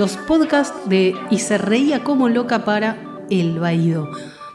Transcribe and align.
Los 0.00 0.16
podcasts 0.16 0.88
de 0.88 1.14
Y 1.30 1.38
se 1.40 1.58
reía 1.58 2.02
como 2.02 2.30
loca 2.30 2.64
para 2.64 2.96
El 3.28 3.60
Baído. 3.60 4.08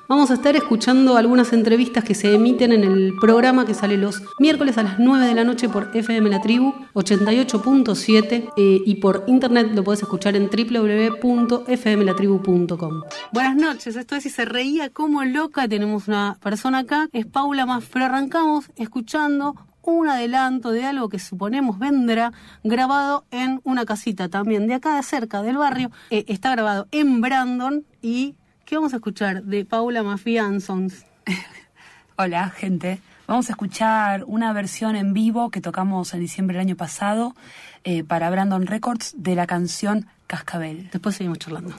Vamos 0.08 0.31
a 0.31 0.34
estar 0.34 0.55
escuchando 0.55 1.17
algunas 1.17 1.53
entrevistas 1.53 2.03
que 2.03 2.16
se 2.16 2.34
emiten 2.34 2.72
en 2.72 2.84
el 2.84 3.13
programa 3.22 3.63
que 3.63 3.76
sale 3.76 3.95
los 3.95 4.23
miércoles 4.39 4.80
a 4.80 4.84
las 4.84 4.98
9 4.98 5.27
de 5.27 5.36
la 5.36 5.44
noche 5.44 5.70
por 5.70 5.95
FM 5.95 6.31
La 6.31 6.41
Tribu 6.41 6.73
88.7 6.95 8.53
eh, 8.58 8.81
y 8.88 8.95
por 8.95 9.23
internet 9.27 9.70
lo 9.76 9.84
puedes 9.84 10.02
escuchar 10.02 10.36
en 10.36 10.50
www.fmlatribu.com. 10.50 13.03
Buenas 13.31 13.55
noches, 13.55 13.95
esto 13.95 14.16
es 14.16 14.25
Y 14.25 14.31
se 14.31 14.45
reía 14.45 14.89
como 14.89 15.23
loca. 15.25 15.67
Tenemos 15.67 16.08
una 16.08 16.39
persona 16.41 16.80
acá, 16.80 17.08
es 17.14 17.27
Paula 17.27 17.67
Más, 17.67 17.84
pero 17.94 18.05
arrancamos 18.05 18.66
escuchando 18.77 19.55
un 19.94 20.07
adelanto 20.09 20.71
de 20.71 20.85
algo 20.85 21.09
que 21.09 21.20
suponemos 21.20 21.80
vendrá 21.80 22.31
grabado 22.63 23.25
en 23.31 23.62
una 23.63 23.85
casita 23.85 24.30
también 24.30 24.67
de 24.67 24.75
acá 24.75 24.95
de 24.95 25.03
cerca 25.03 25.41
del 25.41 25.58
barrio. 25.58 25.91
Eh, 26.09 26.25
está 26.27 26.52
grabado 26.52 26.88
en 26.91 27.21
Brandon 27.21 27.85
y 28.02 28.35
¿qué 28.66 28.75
vamos 28.75 28.94
a 28.94 28.98
escuchar 28.98 29.44
de 29.44 29.66
Paula 29.66 30.03
Mafiansons? 30.03 31.05
Hola, 32.17 32.50
gente. 32.50 33.00
Vamos 33.28 33.50
a 33.50 33.53
escuchar 33.53 34.23
una 34.28 34.53
versión 34.53 34.95
en 34.95 35.13
vivo 35.13 35.50
que 35.50 35.59
tocamos 35.59 36.13
en 36.13 36.19
diciembre 36.19 36.58
del 36.58 36.67
año 36.67 36.75
pasado 36.75 37.36
eh, 37.83 38.03
para 38.03 38.30
Brandon 38.30 38.67
Records 38.67 39.16
de 39.17 39.36
la 39.36 39.47
canción 39.47 40.08
Cascabel. 40.28 40.89
Después 40.91 41.16
seguimos 41.16 41.39
charlando. 41.39 41.75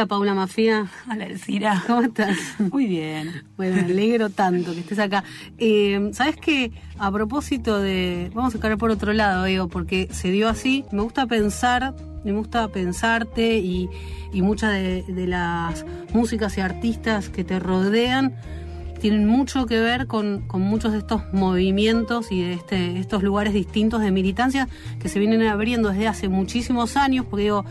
Hola 0.00 0.08
Paula 0.08 0.32
Mafia. 0.32 0.90
Hola 1.12 1.26
Elcira. 1.26 1.84
¿Cómo 1.86 2.00
estás? 2.00 2.38
Muy 2.72 2.86
bien. 2.86 3.44
Bueno, 3.58 3.76
me 3.76 3.82
alegro 3.82 4.30
tanto 4.30 4.72
que 4.72 4.80
estés 4.80 4.98
acá. 4.98 5.24
Eh, 5.58 6.08
¿Sabes 6.14 6.36
qué? 6.36 6.72
A 6.98 7.12
propósito 7.12 7.78
de. 7.78 8.30
Vamos 8.32 8.54
a 8.54 8.60
caer 8.60 8.78
por 8.78 8.90
otro 8.90 9.12
lado, 9.12 9.44
digo, 9.44 9.68
porque 9.68 10.08
se 10.10 10.30
dio 10.30 10.48
así. 10.48 10.86
Me 10.90 11.02
gusta 11.02 11.26
pensar, 11.26 11.94
me 12.24 12.32
gusta 12.32 12.68
pensarte 12.68 13.58
y, 13.58 13.90
muchas 14.32 14.72
de, 14.72 15.26
las 15.26 15.84
músicas 16.14 16.56
y 16.56 16.62
artistas 16.62 17.28
que 17.28 17.44
te 17.44 17.58
rodean 17.58 18.36
tienen 19.02 19.26
mucho 19.26 19.66
que 19.66 19.80
ver 19.80 20.06
con, 20.06 20.46
muchos 20.54 20.92
de 20.92 20.98
estos 21.00 21.30
movimientos 21.34 22.32
y 22.32 22.42
de 22.42 22.54
este, 22.54 22.98
estos 22.98 23.22
lugares 23.22 23.52
distintos 23.52 24.00
de 24.00 24.12
militancia 24.12 24.66
que 24.98 25.10
se 25.10 25.18
vienen 25.18 25.42
abriendo 25.42 25.90
desde 25.90 26.08
hace 26.08 26.30
muchísimos 26.30 26.96
años, 26.96 27.26
porque 27.28 27.42
digo, 27.42 27.66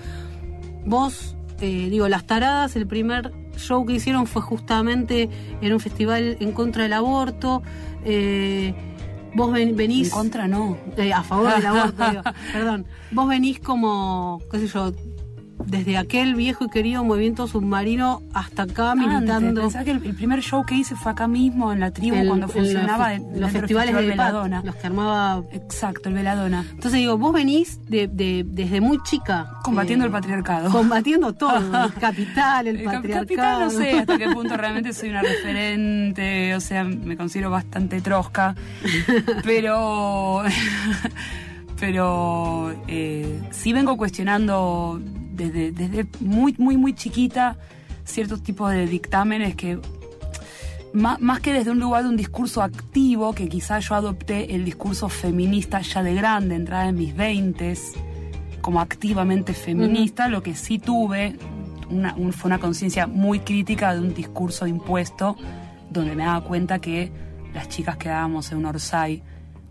vos 0.86 1.36
eh, 1.62 1.90
digo, 1.90 2.08
Las 2.08 2.26
Taradas, 2.26 2.76
el 2.76 2.88
primer 2.88 3.34
show 3.58 3.86
que 3.86 3.94
hicieron 3.94 4.28
fue 4.28 4.42
justamente 4.42 5.30
en 5.62 5.74
un 5.74 5.80
festival 5.80 6.38
en 6.40 6.52
contra 6.52 6.84
del 6.84 6.94
aborto. 6.94 7.62
Eh, 8.06 8.74
vos 9.34 9.52
venís... 9.52 10.08
En 10.08 10.14
contra 10.14 10.48
no. 10.48 10.78
Eh, 10.98 11.14
a 11.14 11.24
favor 11.24 11.54
del 11.56 11.66
aborto, 11.66 12.04
digo, 12.10 12.24
perdón. 12.54 12.86
Vos 13.12 13.28
venís 13.28 13.60
como, 13.60 14.42
qué 14.52 14.60
sé 14.60 14.68
yo, 14.68 14.94
desde 15.66 15.98
aquel 15.98 16.36
viejo 16.36 16.66
y 16.66 16.70
querido 16.70 17.04
movimiento 17.04 17.48
submarino 17.48 18.22
hasta 18.34 18.64
acá 18.64 18.96
militando. 18.96 19.62
Pensá 19.62 19.84
que 19.84 19.92
el, 19.92 20.04
el 20.06 20.16
primer 20.16 20.42
show 20.42 20.66
que 20.66 20.76
hice 20.76 20.96
fue 20.96 21.12
acá 21.12 21.28
mismo, 21.28 21.72
en 21.72 21.80
la 21.80 21.92
tribu, 21.92 22.18
cuando 22.28 22.48
funcionaba 22.48 23.18
los, 23.18 23.52
festivales 23.52 23.96
de 23.96 24.06
Veladona. 24.06 24.62
los 24.64 24.76
que 24.76 24.88
armaba. 24.88 25.44
Exacto, 25.52 26.10
el 26.10 26.16
Veladona. 26.16 26.66
Entonces 26.72 26.94
digo, 26.94 27.18
vos 27.18 27.34
venís 27.34 27.80
de, 27.88 28.08
de- 28.08 28.46
desde 28.48 28.82
muy 28.82 29.00
chica. 29.04 29.52
Combatiendo 29.64 30.06
eh, 30.06 30.08
el 30.08 30.12
patriarcado. 30.12 30.72
Combatiendo 30.72 31.34
todo, 31.34 31.86
el 31.86 31.94
capital, 31.94 32.68
el, 32.68 32.84
patriarcado. 32.84 33.22
capital 33.22 33.60
no 33.60 33.70
sé 33.70 33.92
hasta 34.00 34.18
qué 34.18 34.30
punto 34.30 34.58
realmente 34.58 34.94
soy 34.94 35.10
una 35.10 35.22
referente, 35.22 36.56
o 36.56 36.60
sea, 36.60 36.84
me 36.84 37.18
considero 37.18 37.50
bastante 37.50 38.02
trosca, 38.02 38.56
pero 39.44 40.44
pero 41.80 42.74
eh, 42.88 43.40
sí 43.52 43.74
vengo 43.74 43.98
cuestionando 43.98 45.02
desde, 45.40 45.72
desde 45.72 46.06
muy, 46.20 46.54
muy, 46.58 46.76
muy 46.78 46.94
chiquita 46.94 47.58
ciertos 48.04 48.44
tipos 48.44 48.72
de 48.72 48.86
dictámenes 48.86 49.56
que 49.56 49.80
más, 50.94 51.40
que 51.40 51.54
desde 51.54 51.72
un 51.72 51.80
lugar 51.80 52.04
de 52.04 52.10
un 52.10 52.18
discurso 52.18 52.62
activo, 52.64 53.34
que 53.34 53.48
quizás 53.48 53.88
yo 53.88 53.96
adopté 53.96 54.56
el 54.56 54.66
discurso 54.66 55.08
feminista 55.08 55.82
ya 55.82 56.02
de 56.04 56.16
grande, 56.16 56.56
entrada 56.56 56.90
en 56.90 56.96
mis 56.96 57.16
veintes, 57.16 57.94
como 58.62 58.82
activamente 58.82 59.54
feminista, 59.54 60.28
lo 60.28 60.42
que 60.44 60.56
sí 60.56 60.80
tuve 60.80 61.38
una- 61.90 62.16
un- 62.16 62.34
fue 62.34 62.50
una 62.50 62.60
conciencia 62.60 63.06
muy 63.08 63.40
crítica 63.40 63.94
de 63.94 64.02
un 64.02 64.14
discurso 64.14 64.66
impuesto, 64.68 65.38
donde 65.92 66.16
me 66.16 66.24
daba 66.24 66.42
cuenta 66.44 66.80
que 66.80 67.12
las 67.54 67.70
chicas 67.70 67.98
quedábamos 67.98 68.52
en 68.52 68.58
un 68.60 68.66
Orsay 68.66 69.22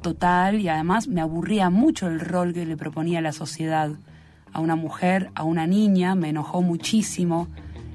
total 0.03 0.61
y 0.61 0.69
además 0.69 1.09
me 1.09 1.21
aburría 1.21 1.69
mucho 1.71 2.07
el 2.07 2.21
rol 2.21 2.53
que 2.53 2.65
le 2.65 2.77
proponía 2.77 3.21
la 3.21 3.33
sociedad 3.33 3.91
a 4.53 4.61
una 4.61 4.77
mujer, 4.77 5.31
a 5.35 5.45
una 5.45 5.67
niña, 5.67 6.15
me 6.15 6.31
enojó 6.31 6.63
muchísimo 6.63 7.49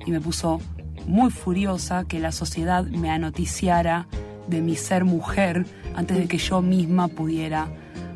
y 0.06 0.12
me 0.12 0.20
puso 0.20 0.60
muy 1.08 1.32
furiosa 1.32 2.06
que 2.06 2.20
la 2.20 2.32
sociedad 2.32 2.86
me 2.86 3.10
anoticiara 3.10 4.08
de 4.48 4.62
mi 4.62 4.76
ser 4.76 5.06
mujer 5.06 5.66
antes 5.96 6.18
de 6.18 6.28
que 6.28 6.38
yo 6.38 6.62
misma 6.62 7.08
pudiera 7.08 7.68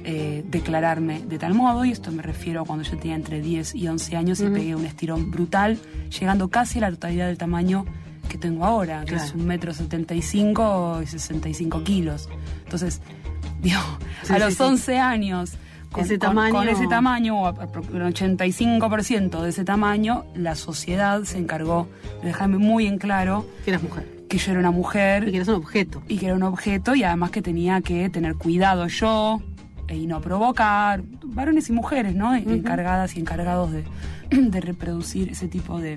eh, 0.04 0.44
declararme 0.48 1.20
de 1.20 1.38
tal 1.38 1.54
modo, 1.54 1.84
y 1.84 1.92
esto 1.92 2.12
me 2.12 2.24
refiero 2.24 2.62
a 2.62 2.66
cuando 2.66 2.86
yo 2.86 2.98
tenía 2.98 3.16
entre 3.16 3.42
10 3.42 3.76
y 3.76 3.88
11 3.88 4.16
años 4.16 4.40
y 4.40 4.48
pegué 4.48 4.76
un 4.76 4.86
estirón 4.86 5.32
brutal, 5.32 5.78
llegando 6.18 6.48
casi 6.50 6.80
a 6.80 6.84
la 6.84 6.92
totalidad 6.92 7.28
del 7.28 7.38
tamaño 7.38 7.86
que 8.30 8.38
tengo 8.38 8.66
ahora, 8.66 9.04
que 9.06 9.16
es 9.16 9.34
un 9.34 9.46
metro 9.46 9.74
75 9.74 11.02
y 11.04 11.08
65 11.08 11.84
kilos. 11.84 12.30
Entonces, 12.64 13.02
digo, 13.62 13.80
Sí, 14.24 14.34
a 14.34 14.40
los 14.40 14.56
sí. 14.56 14.64
11 14.64 14.98
años, 15.00 15.54
con, 15.98 16.06
Ese 16.06 16.20
con- 16.20 16.30
tamaño- 16.30 16.54
con 16.54 16.70
ese 16.70 16.88
tamaño, 16.88 17.42
o 17.42 17.50
el 17.50 18.14
85% 18.14 19.42
de 19.42 19.50
ese 19.50 19.64
tamaño, 19.64 20.26
la 20.36 20.56
sociedad 20.56 21.24
se 21.24 21.38
encargó 21.38 21.88
de 22.22 22.28
dejarme 22.28 22.58
muy 22.58 22.88
en 22.88 22.98
claro 22.98 23.46
Que 23.66 23.72
eras 23.72 23.84
mujer. 23.84 24.08
que 24.30 24.38
yo 24.38 24.52
era 24.52 24.60
una 24.60 24.72
mujer 24.72 25.28
Y 25.28 25.32
que 25.32 25.38
eras 25.38 25.48
un 25.50 25.56
objeto. 25.56 26.02
y 26.08 26.18
que 26.18 26.26
era 26.28 26.36
un 26.36 26.44
objeto 26.44 26.96
y 26.96 27.04
además 27.04 27.32
que 27.32 27.42
tenía 27.42 27.82
que 27.82 28.10
tener 28.10 28.36
cuidado 28.36 28.88
yo 28.88 29.42
e- 29.88 29.96
y 29.98 30.06
no 30.08 30.20
provocar, 30.22 31.02
varones 31.24 31.70
y 31.70 31.74
mujeres, 31.74 32.14
¿no? 32.16 32.36
Encargadas 32.36 33.16
y 33.16 33.20
encargados 33.22 33.72
de, 33.72 33.84
de 34.30 34.62
reproducir 34.62 35.30
ese 35.30 35.48
tipo 35.48 35.80
de, 35.80 35.96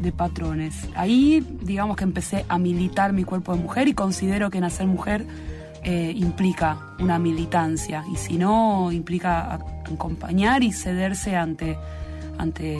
de 0.00 0.12
patrones. 0.12 0.88
Ahí, 0.94 1.46
digamos 1.62 1.96
que 1.98 2.04
empecé 2.04 2.46
a 2.48 2.58
militar 2.58 3.12
mi 3.12 3.24
cuerpo 3.24 3.54
de 3.54 3.60
mujer 3.62 3.88
y 3.88 3.92
considero 3.94 4.48
que 4.50 4.58
nacer 4.60 4.86
mujer 4.86 5.26
eh, 5.82 6.12
implica 6.14 6.94
una 6.98 7.18
militancia 7.18 8.04
y 8.12 8.16
si 8.16 8.36
no, 8.38 8.92
implica 8.92 9.54
acompañar 9.54 10.62
y 10.62 10.72
cederse 10.72 11.36
ante, 11.36 11.76
ante 12.38 12.78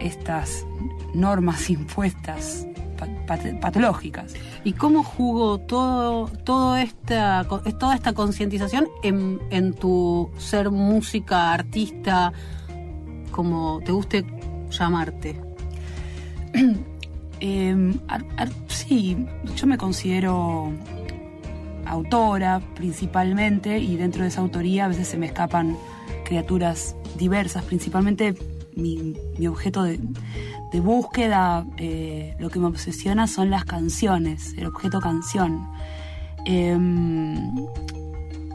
estas 0.00 0.64
normas 1.14 1.68
impuestas 1.70 2.66
pa- 2.98 3.08
pat- 3.26 3.60
patológicas. 3.60 4.34
¿Y 4.64 4.72
cómo 4.72 5.02
jugó 5.04 5.58
todo, 5.58 6.26
todo 6.44 6.76
esta, 6.76 7.44
toda 7.78 7.94
esta 7.94 8.12
concientización 8.14 8.88
en, 9.02 9.40
en 9.50 9.74
tu 9.74 10.30
ser 10.38 10.70
música, 10.70 11.52
artista, 11.52 12.32
como 13.30 13.80
te 13.84 13.92
guste 13.92 14.24
llamarte? 14.70 15.38
Eh, 17.40 17.94
ar- 18.08 18.24
ar- 18.36 18.52
sí, 18.68 19.26
yo 19.56 19.66
me 19.66 19.76
considero 19.76 20.70
autora 21.86 22.60
principalmente 22.74 23.78
y 23.78 23.96
dentro 23.96 24.22
de 24.22 24.28
esa 24.28 24.40
autoría 24.40 24.84
a 24.84 24.88
veces 24.88 25.08
se 25.08 25.16
me 25.16 25.26
escapan 25.26 25.76
criaturas 26.24 26.96
diversas, 27.16 27.64
principalmente 27.64 28.34
mi, 28.76 29.14
objeto 29.46 29.84
de, 29.84 29.98
de 30.72 30.80
búsqueda, 30.80 31.66
eh, 31.76 32.34
lo 32.38 32.50
que 32.50 32.58
me 32.58 32.66
obsesiona 32.66 33.26
son 33.26 33.50
las 33.50 33.64
canciones, 33.64 34.54
el 34.56 34.66
objeto 34.66 35.00
canción. 35.00 35.68
Em, 36.44 37.36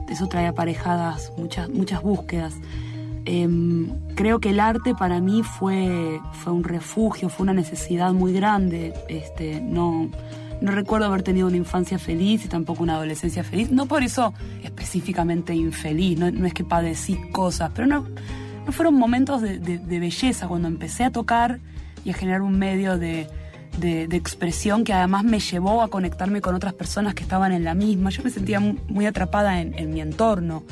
eso 0.10 0.28
trae 0.28 0.48
aparejadas 0.48 1.31
muchas, 1.38 1.70
muchas 1.70 2.02
búsquedas. 2.02 2.56
Em, 3.26 3.90
creo 4.16 4.40
que 4.40 4.50
el 4.50 4.60
arte 4.60 4.96
para 4.96 5.20
mí 5.20 5.44
fue, 5.44 6.20
fue 6.34 6.54
un 6.54 6.64
refugio, 6.64 7.30
fue 7.30 7.44
una 7.44 7.54
necesidad 7.54 8.12
muy 8.14 8.34
grande. 8.34 8.94
Este, 9.08 9.62
no, 9.62 10.10
no 10.62 10.72
recuerdo 10.72 11.06
haber 11.08 11.24
tenido 11.24 11.48
una 11.48 11.58
infancia 11.58 11.98
feliz 12.00 12.46
y 12.46 12.48
tampoco 12.48 12.84
una 12.84 12.96
adolescencia 12.96 13.44
feliz. 13.44 13.72
No 13.72 13.86
por 13.86 14.04
eso 14.04 14.34
específicamente 14.64 15.54
infeliz, 15.56 16.18
no, 16.20 16.28
es 16.46 16.54
que 16.54 16.64
padecí 16.64 17.18
cosas, 17.32 17.72
pero 17.74 17.88
no, 17.88 18.08
no 18.66 18.72
fueron 18.72 18.96
momentos 18.96 19.42
de, 19.42 19.60
belleza 20.00 20.48
cuando 20.48 20.68
empecé 20.68 21.04
a 21.04 21.12
tocar 21.12 21.60
y 22.06 22.10
a 22.12 22.14
generar 22.14 22.42
un 22.42 22.58
medio 22.58 22.98
de, 22.98 23.28
de- 23.80 24.08
expresión 24.18 24.84
que 24.84 24.94
además 24.94 25.24
me 25.24 25.40
llevó 25.40 25.82
a 25.82 25.88
conectarme 25.90 26.42
con 26.42 26.56
otras 26.56 26.74
personas 26.74 27.14
que 27.14 27.24
estaban 27.24 27.52
en 27.52 27.64
la 27.64 27.74
misma. 27.74 28.10
Yo 28.10 28.24
me 28.24 28.30
sentía 28.30 28.60
mu- 28.60 28.76
muy 28.88 29.06
atrapada 29.06 29.62
en, 29.62 29.74
en 29.78 29.94
mi 29.94 30.02
entorno, 30.02 30.64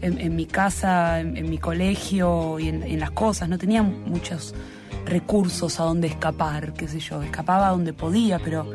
en, 0.00 0.18
en 0.20 0.34
mi 0.36 0.46
casa, 0.46 1.20
en, 1.20 1.36
en 1.36 1.50
mi 1.50 1.58
colegio 1.58 2.58
y 2.58 2.68
en, 2.68 2.82
en 2.82 3.00
las 3.00 3.10
cosas. 3.10 3.48
No 3.48 3.58
tenía 3.58 3.82
muchos 3.82 4.54
recursos 5.06 5.80
a 5.80 5.84
donde 5.84 6.06
escapar, 6.08 6.72
qué 6.74 6.86
sé 6.88 7.00
yo. 7.00 7.22
Escapaba 7.22 7.68
donde 7.70 7.92
podía, 7.92 8.38
pero 8.38 8.66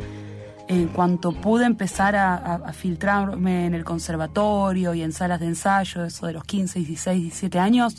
en 0.68 0.88
cuanto 0.90 1.31
pude 1.31 1.66
empezar 1.66 2.16
a, 2.16 2.36
a- 2.36 2.56
a 2.56 2.74
filtrarme 2.74 3.66
en 3.66 3.74
el 3.74 3.84
conservatorio 3.86 4.94
y 4.94 5.02
en 5.02 5.12
salas 5.14 5.40
de 5.40 5.48
ensayo, 5.48 6.04
eso 6.06 6.28
de 6.28 6.34
los 6.34 6.44
15, 6.44 6.80
16, 6.80 7.22
17 7.22 7.60
años, 7.60 7.96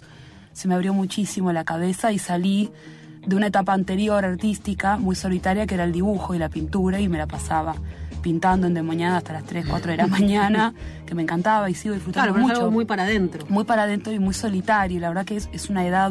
se 0.53 0.69
me 0.69 0.75
abrió 0.75 0.93
muchísimo 0.93 1.53
la 1.53 1.65
cabeza 1.65 2.13
y 2.13 2.19
salí 2.19 2.71
de 3.27 3.37
una 3.37 3.47
etapa 3.49 3.73
anterior 3.73 4.25
artística 4.25 4.97
muy 4.97 5.15
solitaria 5.17 5.67
que 5.67 5.75
era 5.75 5.85
el 5.85 5.93
dibujo 5.93 6.35
y 6.35 6.39
la 6.39 6.49
pintura 6.49 7.01
y 7.01 7.09
me 7.09 7.19
la 7.19 7.27
pasaba 7.27 7.75
pintando 8.23 8.67
endemoniada 8.67 9.19
hasta 9.19 9.33
las 9.35 9.45
3, 9.45 9.67
4 9.69 9.93
de 9.93 9.97
la 9.97 10.07
mañana, 10.19 10.75
que 11.07 11.15
me 11.15 11.23
encantaba 11.23 11.71
y 11.71 11.75
sigo 11.75 11.95
disfrutando 11.95 12.33
Claro, 12.33 12.35
pero 12.35 12.47
mucho 12.49 12.61
algo 12.61 12.71
muy 12.73 12.85
para 12.85 13.05
adentro. 13.05 13.47
muy 13.49 13.65
para 13.65 13.85
adentro 13.85 14.13
y 14.13 14.19
muy 14.19 14.35
solitario. 14.35 15.01
La 15.01 15.09
verdad 15.09 15.25
que 15.25 15.37
es, 15.37 15.49
es 15.53 15.71
una 15.71 15.87
edad 15.87 16.11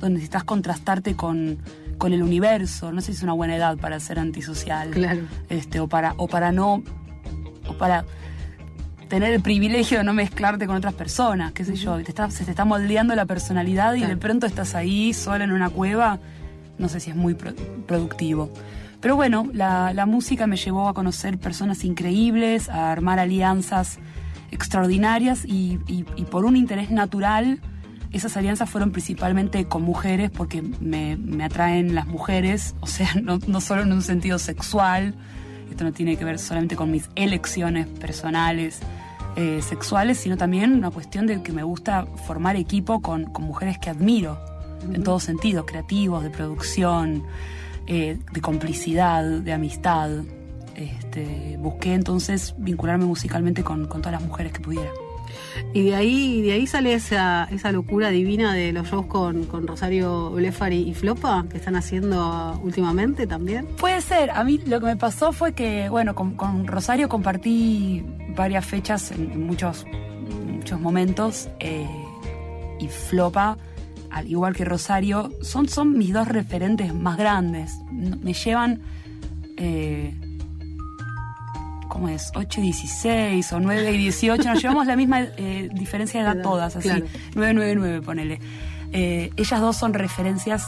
donde 0.00 0.10
necesitas 0.14 0.44
contrastarte 0.44 1.16
con, 1.16 1.58
con 1.98 2.12
el 2.12 2.22
universo. 2.22 2.92
No 2.92 3.00
sé 3.00 3.08
si 3.12 3.18
es 3.18 3.22
una 3.22 3.32
buena 3.32 3.56
edad 3.56 3.76
para 3.78 3.98
ser 4.00 4.18
antisocial. 4.18 4.90
Claro. 4.90 5.22
Este, 5.48 5.80
o 5.80 5.88
para, 5.88 6.14
o 6.16 6.28
para 6.28 6.52
no. 6.52 6.82
O 7.68 7.72
para 7.78 8.04
tener 9.08 9.32
el 9.32 9.40
privilegio 9.40 9.98
de 9.98 10.04
no 10.04 10.12
mezclarte 10.12 10.66
con 10.66 10.76
otras 10.76 10.94
personas, 10.94 11.52
qué 11.52 11.64
sé 11.64 11.76
yo. 11.76 11.98
y 12.00 12.04
Te 12.04 12.10
está, 12.10 12.30
se 12.30 12.44
te 12.44 12.50
está 12.50 12.64
moldeando 12.64 13.14
la 13.14 13.24
personalidad 13.26 13.94
y 13.94 13.98
Claro. 13.98 14.14
de 14.14 14.20
pronto 14.20 14.46
estás 14.46 14.74
ahí 14.74 15.12
sola 15.14 15.44
en 15.44 15.52
una 15.52 15.70
cueva. 15.70 16.18
No 16.78 16.88
sé 16.88 17.00
si 17.00 17.10
es 17.10 17.16
muy 17.16 17.34
pro- 17.34 17.54
productivo. 17.86 18.50
Pero 19.00 19.14
bueno, 19.14 19.48
la, 19.52 19.92
la 19.92 20.06
música 20.06 20.46
me 20.46 20.56
llevó 20.56 20.88
a 20.88 20.94
conocer 20.94 21.38
personas 21.38 21.84
increíbles, 21.84 22.68
a 22.68 22.90
armar 22.90 23.18
alianzas 23.20 23.98
extraordinarias 24.50 25.44
y, 25.44 25.78
y- 25.86 26.04
y 26.16 26.24
por 26.24 26.44
un 26.44 26.56
interés 26.56 26.90
natural, 26.90 27.60
esas 28.16 28.36
alianzas 28.36 28.68
fueron 28.68 28.90
principalmente 28.90 29.66
con 29.66 29.82
mujeres 29.82 30.30
porque 30.30 30.62
me, 30.62 31.16
me 31.16 31.44
atraen 31.44 31.94
las 31.94 32.06
mujeres, 32.06 32.74
o 32.80 32.86
sea, 32.86 33.10
no, 33.22 33.38
no 33.46 33.60
solo 33.60 33.82
en 33.82 33.92
un 33.92 34.02
sentido 34.02 34.38
sexual, 34.38 35.14
esto 35.70 35.84
no 35.84 35.92
tiene 35.92 36.16
que 36.16 36.24
ver 36.24 36.38
solamente 36.38 36.76
con 36.76 36.90
mis 36.90 37.08
elecciones 37.16 37.86
personales 37.86 38.80
eh, 39.36 39.60
sexuales, 39.60 40.16
sino 40.16 40.38
también 40.38 40.72
una 40.72 40.90
cuestión 40.90 41.26
de 41.26 41.42
que 41.42 41.52
me 41.52 41.62
gusta 41.62 42.06
formar 42.26 42.56
equipo 42.56 43.02
con, 43.02 43.24
con 43.26 43.44
mujeres 43.44 43.78
que 43.78 43.90
admiro, 43.90 44.40
en 44.82 45.02
todo 45.02 45.20
sentido, 45.20 45.66
creativos, 45.66 46.22
de 46.22 46.30
producción, 46.30 47.24
eh, 47.86 48.18
de 48.32 48.40
complicidad, 48.40 49.22
de 49.22 49.52
amistad. 49.52 50.10
Este, 50.74 51.56
busqué 51.58 51.92
entonces 51.92 52.54
vincularme 52.56 53.04
musicalmente 53.04 53.62
con, 53.62 53.86
con 53.86 54.00
todas 54.00 54.20
las 54.20 54.26
mujeres 54.26 54.52
que 54.52 54.60
pudiera. 54.60 54.90
Y 55.72 55.82
de 55.84 55.94
ahí, 55.94 56.42
de 56.42 56.52
ahí 56.52 56.66
sale 56.66 56.94
esa, 56.94 57.48
esa 57.50 57.72
locura 57.72 58.10
divina 58.10 58.54
de 58.54 58.72
los 58.72 58.88
shows 58.88 59.06
con, 59.06 59.44
con 59.44 59.66
Rosario 59.66 60.30
Blefari 60.30 60.88
y 60.88 60.94
Flopa 60.94 61.44
que 61.50 61.58
están 61.58 61.76
haciendo 61.76 62.58
últimamente 62.62 63.26
también. 63.26 63.66
Puede 63.78 64.00
ser. 64.00 64.30
A 64.30 64.44
mí 64.44 64.60
lo 64.66 64.80
que 64.80 64.86
me 64.86 64.96
pasó 64.96 65.32
fue 65.32 65.52
que, 65.52 65.88
bueno, 65.88 66.14
con, 66.14 66.66
Rosario 66.66 67.08
compartí 67.08 68.04
varias 68.36 68.64
fechas 68.64 69.10
en, 69.10 69.30
en 69.32 69.46
muchos, 69.46 69.86
muchos 70.46 70.80
momentos. 70.80 71.48
eh, 71.60 71.86
y 72.78 72.88
Flopa 72.88 73.56
al 74.10 74.28
igual 74.30 74.54
que 74.54 74.64
Rosario, 74.64 75.30
son, 75.42 75.68
son 75.68 75.98
mis 75.98 76.12
dos 76.12 76.26
referentes 76.26 76.94
más 76.94 77.18
grandes. 77.18 77.78
Me 77.92 78.32
llevan, 78.32 78.80
eh, 79.58 80.14
¿cómo 81.88 82.08
es? 82.08 82.32
8 82.34 82.60
y 82.60 82.64
16 82.64 83.52
o 83.52 83.60
9 83.60 83.92
y 83.92 83.98
18. 83.98 84.48
Nos 84.48 84.62
llevamos 84.62 84.86
la 84.86 84.96
misma 84.96 85.20
eh, 85.20 85.68
diferencia 85.72 86.22
de 86.22 86.30
edad 86.30 86.42
todas, 86.42 86.76
así. 86.76 86.88
9, 87.34 87.54
9, 87.54 87.74
9, 87.76 88.02
ponele. 88.02 88.40
Eh, 88.92 89.30
ellas 89.36 89.60
dos 89.60 89.76
son 89.76 89.94
referencias 89.94 90.66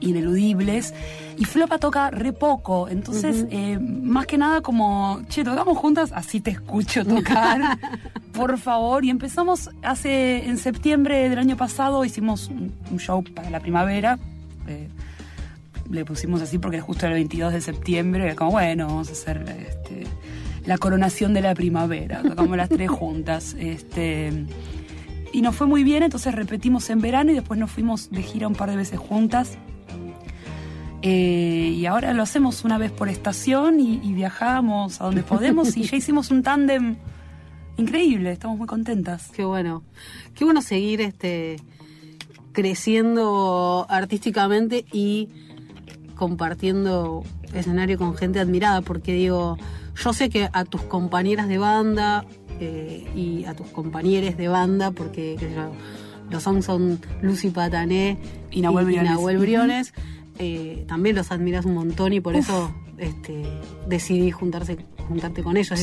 ineludibles. 0.00 0.94
Y 1.36 1.44
Flopa 1.44 1.78
toca 1.78 2.10
re 2.10 2.32
poco, 2.32 2.88
entonces 2.88 3.46
eh, 3.50 3.78
más 3.78 4.26
que 4.26 4.38
nada 4.38 4.60
como, 4.60 5.22
che, 5.28 5.44
tocamos 5.44 5.78
juntas, 5.78 6.10
así 6.12 6.40
te 6.40 6.50
escucho 6.50 7.04
tocar, 7.04 7.78
por 8.32 8.58
favor. 8.58 9.04
Y 9.04 9.10
empezamos 9.10 9.70
hace, 9.82 10.48
en 10.48 10.58
septiembre 10.58 11.28
del 11.28 11.38
año 11.38 11.56
pasado, 11.56 12.04
hicimos 12.04 12.48
un, 12.48 12.98
show 12.98 13.22
para 13.22 13.50
la 13.50 13.60
primavera. 13.60 14.18
Eh, 14.66 14.88
le 15.90 16.04
pusimos 16.04 16.42
así 16.42 16.58
porque 16.58 16.76
era 16.76 16.84
justo 16.84 17.06
el 17.06 17.12
22 17.12 17.52
de 17.52 17.60
septiembre, 17.60 18.34
como 18.34 18.52
bueno, 18.52 18.86
vamos 18.86 19.08
a 19.08 19.12
hacer 19.12 19.44
este, 19.68 20.04
la 20.66 20.78
coronación 20.78 21.34
de 21.34 21.40
la 21.40 21.54
primavera, 21.54 22.22
tocamos 22.28 22.56
las 22.56 22.68
tres 22.68 22.90
juntas. 22.90 23.56
Este, 23.58 24.46
y 25.32 25.42
nos 25.42 25.56
fue 25.56 25.66
muy 25.66 25.84
bien, 25.84 26.02
entonces 26.02 26.34
repetimos 26.34 26.88
en 26.90 27.00
verano 27.00 27.32
y 27.32 27.34
después 27.34 27.58
nos 27.58 27.70
fuimos 27.70 28.10
de 28.10 28.22
gira 28.22 28.48
un 28.48 28.54
par 28.54 28.70
de 28.70 28.76
veces 28.76 28.98
juntas. 28.98 29.58
Eh, 31.00 31.74
y 31.76 31.86
ahora 31.86 32.12
lo 32.12 32.22
hacemos 32.22 32.64
una 32.64 32.76
vez 32.76 32.90
por 32.90 33.08
estación 33.08 33.78
y, 33.78 33.98
viajamos 34.14 35.00
a 35.00 35.04
donde 35.04 35.22
podemos 35.22 35.76
y 35.76 35.84
ya 35.84 35.96
hicimos 35.98 36.32
un 36.32 36.42
tándem 36.42 36.96
increíble, 37.76 38.32
estamos 38.32 38.58
muy 38.58 38.66
contentas. 38.66 39.30
Qué 39.30 39.44
bueno, 39.44 39.84
qué 40.34 40.44
bueno 40.44 40.60
seguir 40.60 41.00
este 41.00 41.56
creciendo 42.52 43.86
artísticamente 43.88 44.84
y 44.92 45.28
compartiendo 46.18 47.24
escenario 47.54 47.96
con 47.96 48.14
gente 48.14 48.40
admirada, 48.40 48.82
porque 48.82 49.14
digo, 49.14 49.56
yo 49.96 50.12
sé 50.12 50.28
que 50.28 50.50
a 50.52 50.64
tus 50.66 50.82
compañeras 50.82 51.48
de 51.48 51.56
banda 51.56 52.26
eh, 52.60 53.06
y 53.16 53.44
a 53.46 53.54
tus 53.54 53.68
compañeros 53.68 54.36
de 54.36 54.48
banda, 54.48 54.90
porque 54.90 55.38
los 56.30 56.42
son 56.42 56.62
son 56.62 57.00
Lucy 57.22 57.48
Patané 57.48 58.18
y 58.50 58.60
Nahuel 58.60 59.38
Briones 59.38 59.94
eh, 60.38 60.84
también 60.86 61.16
los 61.16 61.32
admiras 61.32 61.64
un 61.64 61.74
montón 61.74 62.12
y 62.12 62.20
por 62.20 62.36
eso 62.36 62.72
este, 62.96 63.42
decidí 63.88 64.30
juntarse, 64.30 64.78
juntarte 65.08 65.42
con 65.42 65.56
ellos. 65.56 65.80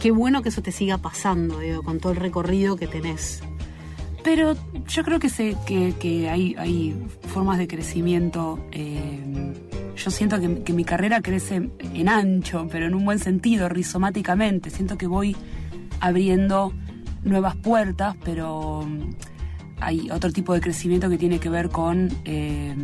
Qué 0.00 0.10
bueno 0.10 0.42
que 0.42 0.50
eso 0.50 0.60
te 0.60 0.70
siga 0.70 0.98
pasando, 0.98 1.58
con 1.82 1.98
todo 1.98 2.12
el 2.12 2.18
recorrido 2.18 2.76
que 2.76 2.86
tenés. 2.86 3.42
Pero 4.24 4.56
yo 4.88 5.04
creo 5.04 5.20
que, 5.20 5.28
sé, 5.28 5.54
que, 5.66 6.28
hay, 6.30 6.56
hay, 6.58 6.96
formas 7.28 7.58
de 7.58 7.68
crecimiento. 7.68 8.58
Eh, 8.72 9.52
yo 9.96 10.10
siento 10.10 10.40
que, 10.40 10.62
que, 10.62 10.72
mi 10.72 10.84
carrera 10.84 11.20
crece 11.20 11.70
en 11.78 12.08
ancho, 12.08 12.66
pero 12.72 12.86
en 12.86 12.94
un 12.94 13.04
buen 13.04 13.18
sentido, 13.18 13.68
rizomáticamente. 13.68 14.70
Siento 14.70 14.96
que 14.96 15.06
voy 15.06 15.36
abriendo 16.00 16.72
nuevas 17.22 17.54
puertas, 17.56 18.16
pero 18.24 18.86
hay 19.80 20.10
otro 20.10 20.32
tipo 20.32 20.54
de 20.54 20.60
crecimiento 20.60 21.10
que 21.10 21.18
tiene 21.18 21.38
que 21.38 21.50
ver 21.50 21.68
con 21.68 22.08
eh, 22.24 22.74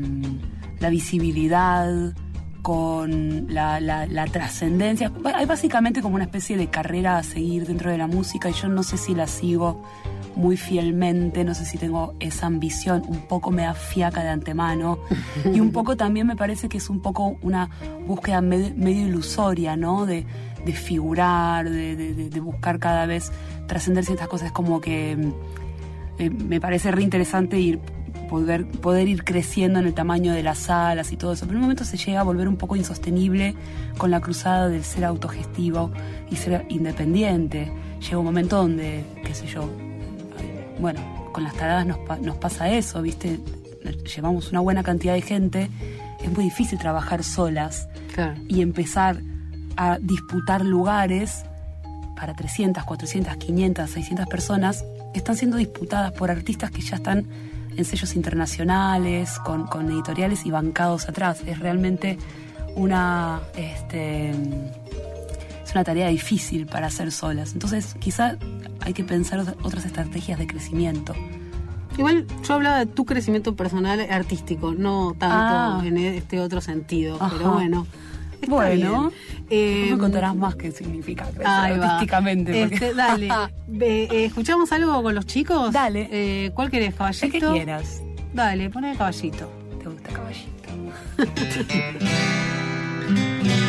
la 0.79 0.91
visibilidad, 0.91 2.15
con 2.63 3.47
la, 3.49 3.81
la, 3.81 4.25
trascendencia. 4.27 5.11
Hay 5.35 5.47
básicamente 5.47 6.03
como 6.03 6.17
una 6.17 6.25
especie 6.25 6.57
de 6.57 6.69
carrera 6.69 7.19
a 7.19 7.23
seguir 7.23 7.67
dentro 7.67 7.91
de 7.91 7.99
la 7.99 8.07
música 8.07 8.51
y 8.51 8.53
yo 8.53 8.69
no 8.69 8.83
sé 8.83 8.99
si 8.99 9.15
la 9.15 9.27
sigo 9.27 9.83
muy 10.41 10.57
fielmente, 10.57 11.45
no 11.45 11.55
sé 11.55 11.67
si 11.67 11.77
tengo 11.77 12.15
esa 12.19 12.47
ambición, 12.47 13.03
un 13.07 13.21
poco 13.29 13.51
me 13.51 13.67
afiaca 13.67 14.23
de 14.23 14.31
antemano 14.31 14.99
y 15.55 15.61
un 15.61 15.71
poco 15.71 15.99
también 15.99 16.27
me 16.27 16.35
parece 16.35 16.69
que 16.69 16.79
es 16.79 16.89
un 16.89 17.01
poco 17.01 17.37
una 17.43 17.69
búsqueda 18.07 18.41
medio, 18.41 19.07
ilusoria, 19.07 19.77
¿no? 19.77 20.07
De, 20.07 20.25
figurar, 20.73 21.69
de, 21.69 22.41
buscar 22.41 22.79
cada 22.79 23.07
vez 23.07 23.31
trascender 23.67 24.05
ciertas 24.05 24.29
cosas, 24.29 24.51
como 24.51 24.81
que 24.81 25.13
eh, 26.19 26.31
me 26.31 26.61
parece 26.61 26.91
re 26.91 27.03
interesante 27.03 27.59
ir 27.59 27.81
poder, 28.31 28.67
poder 28.67 29.09
ir 29.09 29.25
creciendo 29.25 29.79
en 29.79 29.87
el 29.87 29.95
tamaño 29.95 30.33
de 30.33 30.43
las 30.43 30.59
salas 30.59 31.13
y 31.13 31.17
todo 31.17 31.35
eso. 31.35 31.45
Pero 31.45 31.53
en 31.53 31.57
un 31.59 31.63
momento 31.63 31.85
se 31.85 31.99
llega 31.99 32.21
a 32.21 32.25
volver 32.25 32.49
un 32.49 32.57
poco 32.57 32.77
insostenible 32.77 33.55
con 33.99 34.11
la 34.11 34.21
cruzada 34.21 34.69
del 34.69 34.85
ser 34.85 35.05
autogestivo 35.05 35.91
y 36.31 36.37
ser 36.37 36.65
independiente. 36.71 37.71
Llega 38.01 38.19
un 38.19 38.25
momento 38.25 38.57
donde, 38.57 39.05
qué 39.25 39.35
sé 39.35 39.47
yo, 39.47 39.69
bueno, 40.81 41.01
con 41.33 41.45
las 41.45 41.55
taradas 41.55 41.87
nos, 41.87 41.99
nos 42.21 42.37
pasa 42.37 42.71
eso, 42.71 43.03
¿viste? 43.03 43.41
Llevamos 44.15 44.51
una 44.51 44.61
buena 44.61 44.83
cantidad 44.83 45.15
de 45.15 45.23
gente, 45.23 45.71
es 46.23 46.31
muy 46.33 46.45
difícil 46.45 46.79
trabajar 46.79 47.25
solas 47.25 47.89
y 48.49 48.61
empezar 48.61 49.23
a 49.77 49.99
disputar 49.99 50.65
lugares 50.65 51.45
para 52.17 52.35
300, 52.35 52.85
400, 52.85 53.37
500, 53.37 53.91
600 53.91 54.27
personas 54.27 54.85
que 55.13 55.19
están 55.19 55.37
siendo 55.37 55.57
disputadas 55.57 56.13
por 56.13 56.31
artistas 56.31 56.71
que 56.71 56.83
ya 56.83 56.97
están 56.97 57.27
en 57.77 57.85
sellos 57.85 58.15
internacionales, 58.15 59.39
con, 59.39 59.91
editoriales 59.91 60.45
y 60.45 60.51
bancados 60.51 61.09
atrás. 61.09 61.43
Es 61.47 61.59
realmente 61.59 62.19
una, 62.77 63.41
este, 63.57 64.33
es 65.71 65.75
una 65.77 65.85
tarea 65.85 66.09
difícil 66.09 66.67
para 66.67 66.89
hacer 66.89 67.12
solas. 67.12 67.53
Entonces, 67.53 67.95
quizá 68.00 68.37
hay 68.81 68.93
que 68.93 69.05
pensar 69.05 69.55
otras 69.62 69.85
estrategias 69.85 70.39
de 70.39 70.47
crecimiento. 70.47 71.15
Igual 71.97 72.27
yo 72.47 72.55
hablaba 72.55 72.81
de 72.81 72.87
tu 72.87 73.05
crecimiento 73.05 73.55
personal 73.55 74.00
artístico, 74.11 74.73
no 74.73 75.15
tanto 75.19 75.37
ah. 75.37 75.83
en 75.85 75.97
este 75.97 76.41
otro 76.41 76.61
sentido, 76.61 77.19
pero 77.31 77.53
bueno 77.53 77.87
bueno, 78.49 79.12
eh, 79.50 79.89
me 79.91 79.99
contarás 79.99 80.35
más 80.35 80.57
qué 80.57 80.73
significa 80.73 81.25
crecer 81.27 81.47
artísticamente. 81.47 82.62
Este, 82.62 82.95
dale, 82.95 83.29
eh, 83.81 84.25
¿escuchamos 84.25 84.73
algo 84.73 85.03
con 85.03 85.15
los 85.15 85.27
chicos? 85.27 85.73
Dale. 85.73 86.09
Eh, 86.11 86.50
¿Cuál 86.55 86.71
querés, 86.71 86.95
caballito? 86.95 87.27
El 87.27 87.33
que 87.33 87.41
quieras. 87.41 88.03
Dale, 88.33 88.71
pone 88.71 88.93
el 88.93 88.99
caballito. 88.99 89.50
¿Te 89.79 89.89
gusta 89.89 90.11
caballito? 90.11 90.50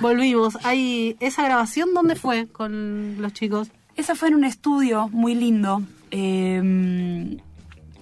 Volvimos. 0.00 0.58
Hay 0.64 1.16
esa 1.20 1.42
grabación, 1.44 1.94
¿dónde 1.94 2.14
fue 2.16 2.46
con 2.46 3.20
los 3.20 3.32
chicos? 3.32 3.68
Esa 3.96 4.14
fue 4.14 4.28
en 4.28 4.34
un 4.36 4.44
estudio 4.44 5.08
muy 5.08 5.34
lindo. 5.34 5.82
Eh, 6.10 6.58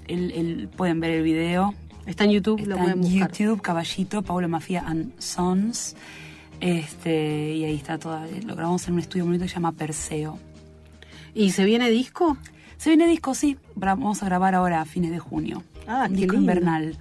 el- 0.07 0.31
el- 0.33 0.69
pueden 0.69 1.01
ver 1.01 1.11
el 1.13 1.23
video. 1.23 1.75
Está 2.07 2.25
en 2.25 2.33
YouTube, 2.33 2.59
lo 2.61 2.75
Está 2.75 2.77
pueden 2.77 2.99
en 3.05 3.11
buscar. 3.13 3.33
YouTube, 3.33 3.63
Caballito, 3.63 4.23
Paula 4.23 4.49
Mafia 4.49 4.85
and 4.87 5.19
Sons. 5.19 5.97
Este, 6.61 7.55
y 7.55 7.65
ahí 7.65 7.75
está 7.77 7.99
todo. 7.99 8.21
Lo 8.47 8.55
grabamos 8.55 8.87
en 8.89 8.95
un 8.95 9.01
estudio 9.01 9.25
bonito 9.25 9.45
que 9.45 9.49
se 9.49 9.55
llama 9.55 9.73
Perseo. 9.73 10.39
¿Y 11.35 11.51
se 11.51 11.65
viene 11.65 11.91
disco? 11.91 12.37
Se 12.77 12.91
viene 12.91 13.07
disco, 13.07 13.35
sí. 13.35 13.57
Vamos 13.75 14.23
a 14.23 14.27
grabar 14.27 14.55
ahora 14.55 14.81
a 14.81 14.85
fines 14.85 15.11
de 15.11 15.19
junio. 15.19 15.63
Ah, 15.87 16.07
un 16.09 16.15
qué 16.15 16.23
disco 16.23 16.35
lindo. 16.35 16.53
invernal. 16.53 16.99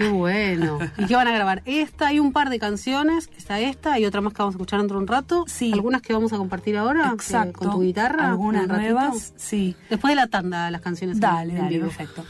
Qué 0.00 0.08
bueno. 0.08 0.78
¿Y 0.96 1.04
qué 1.04 1.14
van 1.14 1.28
a 1.28 1.32
grabar? 1.32 1.60
Esta, 1.66 2.06
hay 2.08 2.20
un 2.20 2.32
par 2.32 2.48
de 2.48 2.58
canciones. 2.58 3.28
Está 3.36 3.60
esta 3.60 3.98
y 3.98 4.06
otra 4.06 4.22
más 4.22 4.32
que 4.32 4.38
vamos 4.38 4.54
a 4.54 4.56
escuchar 4.56 4.78
dentro 4.80 4.96
de 4.96 5.02
un 5.02 5.08
rato. 5.08 5.44
Sí. 5.46 5.72
Algunas 5.74 6.00
que 6.00 6.14
vamos 6.14 6.32
a 6.32 6.38
compartir 6.38 6.78
ahora. 6.78 7.08
eh, 7.10 7.12
Exacto. 7.12 7.58
Con 7.58 7.70
tu 7.70 7.82
guitarra. 7.82 8.28
Algunas 8.30 8.66
nuevas, 8.66 9.34
sí. 9.36 9.76
Después 9.90 10.12
de 10.12 10.16
la 10.16 10.26
tanda, 10.28 10.70
las 10.70 10.80
canciones. 10.80 11.20
Dale, 11.20 11.52
en 11.54 11.58
dale, 11.64 11.80
perfecto. 11.80 12.24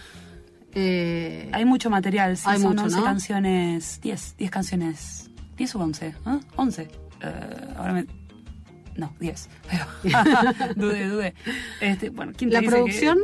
Eh, 0.75 1.49
Hay 1.53 1.65
mucho 1.65 1.91
material, 1.91 2.37
sí, 2.37 2.45
Hay 2.47 2.61
son 2.61 2.71
mucho, 2.71 2.83
11 2.85 2.97
¿no? 2.97 3.05
canciones, 3.05 4.01
10, 4.03 4.37
10 4.37 4.51
canciones, 4.51 5.31
10 5.57 5.75
o 5.77 5.79
11, 5.81 6.15
¿ah? 6.27 6.41
11. 6.57 6.83
Eh, 6.83 7.75
ahora 7.77 7.93
me... 7.93 8.07
No, 8.97 9.13
10. 9.21 9.49
dudé, 10.77 11.07
dudé. 11.09 11.35
Este, 11.81 12.11
bueno, 12.11 12.33
¿quién 12.37 12.51
te 12.51 12.55
¿La 12.55 12.61
dice 12.63 12.71
que- 12.73 12.77
producción? 12.79 13.19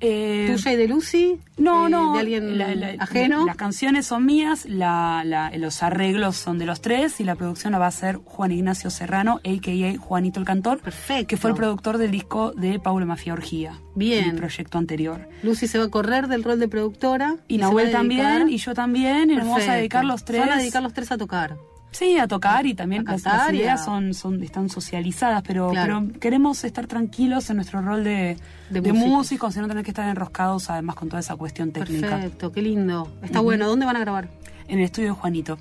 Eh, 0.00 0.52
¿Tuya 0.54 0.72
y 0.72 0.76
de 0.76 0.88
Lucy? 0.88 1.38
no, 1.56 1.86
Eh, 1.86 1.90
no. 1.90 2.12
¿De 2.12 2.20
alguien 2.20 2.58
la- 2.58 2.74
la- 2.74 2.94
ajeno? 2.98 3.46
Las 3.46 3.56
canciones 3.56 4.06
son 4.06 4.26
mías, 4.26 4.66
los 4.68 5.82
arreglos 5.82 6.36
son 6.36 6.58
de 6.58 6.66
los 6.66 6.80
tres 6.82 7.18
y 7.20 7.24
la 7.24 7.34
producción 7.34 7.72
la 7.72 7.78
va 7.78 7.86
a 7.86 7.88
hacer 7.88 8.16
Juan 8.24 8.52
Ignacio 8.52 8.90
Serrano, 8.90 9.40
a.k.a. 9.44 9.98
Juanito 9.98 10.38
el 10.38 10.44
Cantor. 10.46 10.80
Perfecto. 10.80 11.26
Que 11.28 11.36
fue 11.38 11.50
el 11.50 11.56
productor 11.56 11.96
del 11.98 12.10
disco 12.10 12.52
de 12.52 12.78
Paula 12.78 13.06
Mafia 13.06 13.32
Orgía. 13.32 13.80
Bien. 13.94 14.32
Mi 14.32 14.38
proyecto 14.38 14.76
anterior. 14.76 15.28
Lucy 15.42 15.66
se 15.66 15.78
va 15.78 15.84
a 15.86 15.88
correr 15.88 16.28
del 16.28 16.44
rol 16.44 16.58
de 16.60 16.68
productora. 16.68 17.36
Y 17.48 17.56
a 17.56 17.62
Nahuel 17.62 17.90
también, 17.90 18.48
y 18.50 18.58
yo 18.58 18.74
también, 18.74 19.30
y 19.30 19.36
nos 19.36 19.46
vamos 19.46 19.66
a 19.66 19.72
dedicar 19.74 20.04
los 20.04 20.24
tres. 20.24 20.40
Van 20.40 20.52
a 20.52 20.58
dedicar 20.58 20.82
los 20.82 20.92
tres 20.92 21.10
a 21.10 21.16
tocar. 21.16 21.56
Sí, 21.90 22.18
a 22.18 22.28
tocar 22.28 22.66
y 22.66 22.74
también 22.74 23.08
A 23.08 23.12
las, 23.12 23.52
ideas 23.54 23.82
son, 23.84 24.12
son, 24.12 24.42
están 24.42 24.68
socializadas, 24.68 25.42
pero, 25.46 25.70
Claro. 25.70 26.04
pero 26.06 26.20
queremos 26.20 26.62
estar 26.64 26.86
tranquilos 26.86 27.48
en 27.48 27.56
nuestro 27.56 27.80
rol 27.80 28.04
de, 28.04 28.36
De 28.68 28.80
de 28.82 28.92
músicos. 28.92 29.56
y 29.56 29.60
no 29.60 29.68
tener 29.68 29.82
que 29.82 29.92
estar 29.92 30.06
enroscados 30.08 30.68
además 30.68 30.94
con 30.96 31.08
toda 31.08 31.20
esa 31.20 31.36
cuestión 31.36 31.72
técnica. 31.72 32.08
Perfecto, 32.10 32.52
qué 32.52 32.60
lindo. 32.60 33.10
Está 33.22 33.40
bueno. 33.40 33.66
¿Dónde 33.66 33.86
van 33.86 33.96
a 33.96 34.00
grabar? 34.00 34.28
En 34.68 34.78
el 34.78 34.84
estudio 34.84 35.08
de 35.08 35.14
Juanito, 35.14 35.58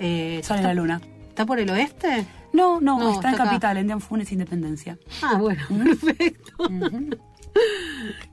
Eh, 0.00 0.40
sale 0.42 0.60
¿está, 0.60 0.68
la 0.68 0.74
luna. 0.74 1.00
¿Está 1.28 1.46
por 1.46 1.58
el 1.60 1.70
oeste? 1.70 2.26
No, 2.52 2.80
no, 2.80 2.98
No, 2.98 3.06
está, 3.12 3.16
está 3.16 3.28
en 3.28 3.34
acá. 3.34 3.44
Capital, 3.44 3.76
en 3.76 3.86
Dianfunes 3.86 4.32
Independencia. 4.32 4.98
Ah, 5.22 5.36
bueno, 5.38 5.62
perfecto. 5.68 6.68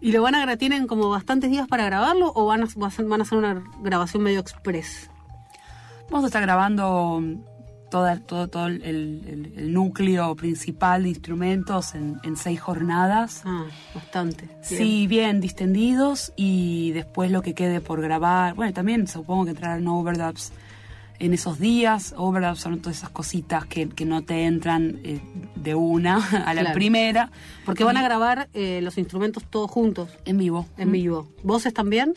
¿Y 0.02 0.12
lo 0.12 0.22
van 0.22 0.36
a 0.36 0.58
tienen 0.58 0.88
como 0.88 1.10
bastantes 1.10 1.50
días 1.50 1.68
para 1.68 1.86
grabarlo 1.86 2.32
o 2.36 2.46
van 2.46 2.64
a, 2.64 2.68
van 2.76 3.20
a 3.22 3.24
hacer 3.24 3.38
una 3.38 3.64
grabación 3.82 4.24
medio 4.24 4.40
express? 4.40 5.10
Vamos 6.10 6.24
a 6.26 6.28
estar 6.28 6.42
grabando 6.42 7.22
toda, 7.90 8.20
todo, 8.20 8.48
todo 8.48 8.68
el, 8.68 8.82
el- 8.84 9.54
el 9.56 9.74
núcleo 9.74 10.36
principal 10.36 11.04
de 11.04 11.10
instrumentos 11.10 11.96
en, 11.96 12.20
en 12.24 12.36
seis 12.38 12.60
jornadas. 12.60 13.42
Ah, 13.46 13.66
bastante. 13.96 14.46
Bien. 14.46 14.58
Sí, 14.64 15.08
bien 15.08 15.42
distendidos 15.42 16.34
y 16.36 16.92
después 16.92 17.32
lo 17.32 17.42
que 17.42 17.54
quede 17.54 17.82
por 17.82 18.02
grabar. 18.02 18.54
Bueno, 18.56 18.74
también 18.74 19.08
supongo 19.08 19.46
que 19.46 19.52
entrarán 19.52 19.88
overdubs 19.88 20.52
en 21.20 21.34
esos 21.34 21.60
días. 21.60 22.14
Overdubs 22.18 22.60
son 22.60 22.80
todas 22.80 22.98
esas 22.98 23.10
cositas 23.12 23.66
que, 23.66 23.88
que 23.90 24.06
no 24.06 24.24
te 24.24 24.46
entran 24.46 25.00
eh, 25.04 25.20
de 25.56 25.74
una 25.76 26.18
a 26.46 26.54
la 26.54 26.62
Claro. 26.62 26.74
primera. 26.76 27.32
Porque 27.66 27.84
van 27.84 27.98
a 27.98 28.04
grabar 28.04 28.50
eh, 28.54 28.82
los 28.84 28.98
instrumentos 28.98 29.44
todos 29.50 29.70
juntos, 29.72 30.10
En 30.26 30.38
vivo. 30.38 30.68
en 30.78 30.92
vivo. 30.92 31.28
¿Voces 31.44 31.74
también? 31.74 32.14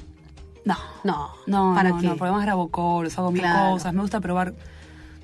No. 0.66 0.76
No. 1.04 1.30
No, 1.46 1.72
¿Para 1.74 1.88
no, 1.90 1.98
qué? 1.98 2.06
no, 2.08 2.10
porque 2.16 2.24
además 2.24 2.42
grabo 2.44 2.68
coros, 2.68 3.16
hago 3.18 3.30
mil 3.32 3.42
cosas, 3.42 3.94
me 3.94 4.02
gusta 4.02 4.20
probar, 4.20 4.52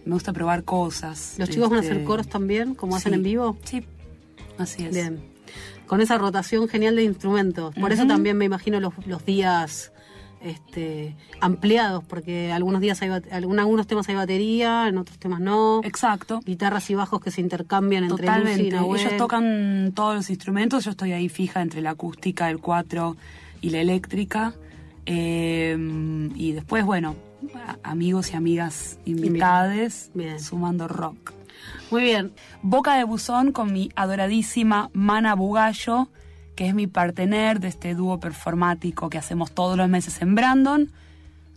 me 0.06 0.14
gusta 0.14 0.32
probar 0.32 0.64
cosas. 0.64 1.34
¿Los 1.36 1.50
chicos 1.50 1.68
van 1.68 1.80
a 1.80 1.82
Este, 1.82 1.92
hacer 1.94 2.04
coros 2.04 2.28
también, 2.28 2.74
como 2.74 2.96
hacen 2.96 3.12
en 3.12 3.22
vivo? 3.22 3.58
Sí, 3.64 3.84
así 4.56 4.84
es. 4.86 4.94
Bien. 4.94 5.20
Con 5.86 6.00
esa 6.00 6.16
rotación 6.16 6.68
genial 6.68 6.96
de 6.96 7.02
instrumentos. 7.04 7.74
Por 7.74 7.92
eso 7.92 8.06
también 8.06 8.38
me 8.38 8.46
imagino 8.46 8.80
los, 8.80 8.94
los 9.06 9.26
días 9.26 9.92
este, 10.40 11.14
ampliados, 11.40 12.02
porque 12.04 12.50
algunos 12.52 12.80
días 12.80 13.00
hay 13.02 13.10
algún- 13.30 13.58
algunos 13.60 13.86
temas 13.86 14.08
hay 14.08 14.14
batería, 14.14 14.88
en 14.88 14.98
otros 14.98 15.18
temas 15.18 15.40
no. 15.40 15.80
Exacto. 15.84 16.40
Guitarras 16.44 16.88
y 16.90 16.94
bajos 16.94 17.20
que 17.20 17.30
se 17.30 17.40
intercambian 17.40 18.04
entre 18.04 18.26
Totalmente. 18.26 18.62
y 18.64 18.70
Nahuel. 18.70 19.00
Ellos 19.00 19.16
tocan 19.18 19.92
todos 19.94 20.14
los 20.14 20.30
instrumentos, 20.30 20.84
yo 20.84 20.92
estoy 20.92 21.12
ahí 21.12 21.28
fija 21.28 21.60
entre 21.62 21.80
la 21.82 21.90
acústica, 21.90 22.48
el 22.50 22.58
cuatro 22.58 23.16
y 23.60 23.70
la 23.70 23.80
eléctrica. 23.80 24.54
Eh, 25.06 25.76
y 26.34 26.52
después, 26.52 26.84
bueno, 26.84 27.16
amigos 27.82 28.32
y 28.32 28.36
amigas 28.36 28.98
invitades 29.04 30.10
Bien. 30.14 30.40
sumando 30.40 30.88
rock. 30.88 31.32
Muy 31.90 32.02
bien. 32.02 32.32
Boca 32.62 32.94
de 32.94 33.04
buzón 33.04 33.52
con 33.52 33.72
mi 33.72 33.90
adoradísima 33.96 34.90
Mana 34.92 35.34
Bugallo, 35.34 36.08
que 36.56 36.66
es 36.66 36.74
mi 36.74 36.86
partener 36.86 37.60
de 37.60 37.68
este 37.68 37.94
dúo 37.94 38.20
performático 38.20 39.10
que 39.10 39.18
hacemos 39.18 39.52
todos 39.52 39.76
los 39.76 39.88
meses 39.88 40.20
en 40.22 40.34
Brandon, 40.34 40.90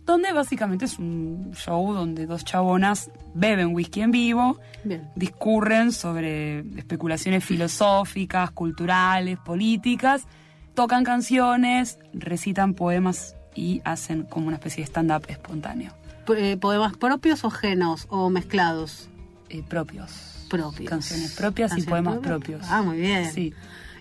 donde 0.04 0.32
básicamente 0.32 0.84
es 0.84 0.98
un 0.98 1.52
show 1.54 1.92
donde 1.92 2.26
dos 2.26 2.44
chabonas 2.44 3.10
beben 3.34 3.74
whisky 3.74 4.02
en 4.02 4.12
vivo, 4.12 4.60
Bien. 4.84 5.08
discurren 5.16 5.90
sobre 5.90 6.60
especulaciones 6.78 7.44
filosóficas, 7.44 8.52
culturales, 8.52 9.38
políticas, 9.38 10.26
tocan 10.74 11.02
canciones, 11.02 11.98
recitan 12.12 12.74
poemas 12.74 13.35
y 13.56 13.80
hacen 13.84 14.22
como 14.24 14.46
una 14.48 14.56
especie 14.56 14.84
de 14.84 14.88
stand-up 14.90 15.24
espontáneo, 15.28 15.92
eh, 16.36 16.56
¿Poemas 16.60 16.96
propios 16.96 17.42
o 17.44 17.48
ajenos 17.48 18.06
o 18.10 18.30
mezclados? 18.30 19.08
eh, 19.48 19.62
propios. 19.68 20.46
Propios. 20.50 20.88
Canciones 20.90 21.32
propias 21.34 21.76
y 21.76 21.82
poemas 21.82 22.18
propios. 22.18 22.62
Ah, 22.68 22.82
muy 22.82 22.98
bien. 22.98 23.30
Sí. 23.32 23.52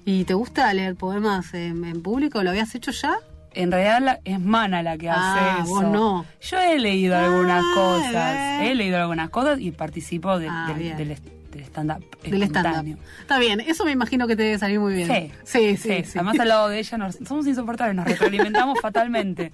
¿Y 0.06 0.24
te 0.26 0.34
gusta 0.36 0.72
leer 0.74 0.96
poemas 0.96 1.54
en, 1.56 1.84
en 1.86 2.02
público? 2.04 2.44
¿Lo 2.44 2.52
habías 2.52 2.74
hecho 2.76 2.91
ya? 2.91 3.15
En 3.54 3.72
realidad 3.72 4.02
la- 4.02 4.20
es 4.26 4.39
Mana 4.39 4.84
la 4.84 4.98
que 4.98 5.10
Ah, 5.10 5.58
hace 5.60 5.62
eso. 5.63 5.70
vos 5.70 5.84
no. 5.84 6.26
Yo 6.41 6.60
he 6.60 6.78
leído 6.78 7.15
algunas 7.18 7.63
Ah, 7.65 7.72
cosas. 7.74 8.62
He 8.70 8.76
leído 8.76 8.98
algunas 9.00 9.30
cosas 9.30 9.60
y 9.60 9.72
participo 9.72 10.38
de- 10.38 10.48
Ah, 10.50 10.74
del, 10.78 11.18
del 11.56 11.63
stand-up. 11.65 12.04
Del 12.24 12.44
stand-up. 12.44 12.98
Está 13.22 13.39
bien, 13.39 13.60
eso 13.62 13.86
me 13.86 13.91
imagino 13.91 14.28
que 14.28 14.36
te 14.36 14.44
debe 14.44 14.60
salir 14.60 14.80
muy 14.80 14.94
bien. 14.94 15.08
Sí, 15.08 15.32
sí, 15.44 15.78
sí. 15.78 16.04
sí. 16.04 16.12
Además, 16.20 16.39
al 16.39 16.48
lado 16.50 16.70
de 16.70 16.80
ella 16.80 16.98
nos- 16.98 17.15
somos 17.28 17.48
insoportables, 17.48 17.96
nos 17.96 18.06
retroalimentamos 18.06 18.80
fatalmente. 18.82 19.52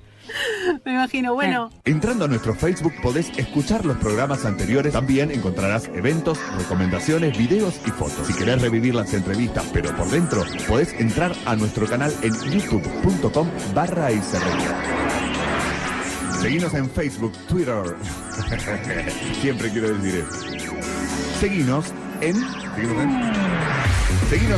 me 0.85 0.93
imagino. 0.93 1.33
Bueno, 1.33 1.69
Entrando 1.85 2.25
a 2.25 2.27
nuestro 2.27 2.53
Facebook 2.55 2.93
podés 3.01 3.29
escuchar 3.37 3.85
los 3.85 3.97
programas 3.97 4.45
anteriores. 4.45 4.93
También 4.93 5.31
encontrarás 5.31 5.89
eventos, 5.93 6.39
recomendaciones, 6.57 7.37
videos 7.37 7.79
y 7.85 7.91
fotos. 7.91 8.27
Si 8.27 8.33
querés 8.33 8.61
revivir 8.61 8.95
las 8.95 9.13
entrevistas, 9.13 9.65
pero 9.73 9.95
por 9.95 10.09
dentro, 10.09 10.43
podés 10.67 10.93
entrar 10.93 11.33
a 11.45 11.55
nuestro 11.55 11.85
canal 11.87 12.13
en 12.21 12.33
youtube.com 12.51 13.47
barra. 13.73 14.09
Seguinos 16.41 16.73
en 16.73 16.89
Facebook, 16.89 17.33
Twitter. 17.47 17.95
Siempre 19.41 19.69
quiero 19.69 19.95
decir 19.97 20.25
eso. 20.27 21.30
Seguinos 21.41 21.91
en... 22.21 22.35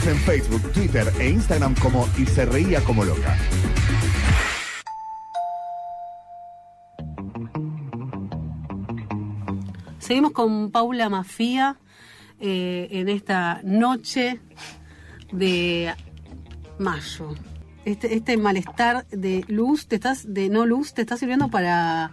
En 0.06 0.18
Facebook, 0.18 0.72
Twitter 0.74 1.08
e 1.18 1.30
Instagram 1.30 1.76
como 1.76 2.08
Y 2.18 2.26
se 2.26 2.46
reía 2.46 2.82
como 2.82 3.06
loca. 3.06 3.38
seguimos 10.00 10.34
con 10.34 10.72
Paula 10.72 11.08
Mafía 11.08 11.78
eh, 12.42 12.90
en 12.92 13.08
esta 13.08 13.62
noche 13.64 14.42
de 15.32 15.94
mayo. 16.80 17.34
Este, 17.86 18.14
este 18.14 18.36
malestar 18.36 19.08
de 19.08 19.46
luz, 19.48 19.88
te 19.88 19.96
estás, 19.96 20.34
de 20.34 20.50
no 20.50 20.66
luz, 20.66 20.94
te 20.94 21.02
está 21.02 21.16
sirviendo 21.16 21.48
para 21.48 22.12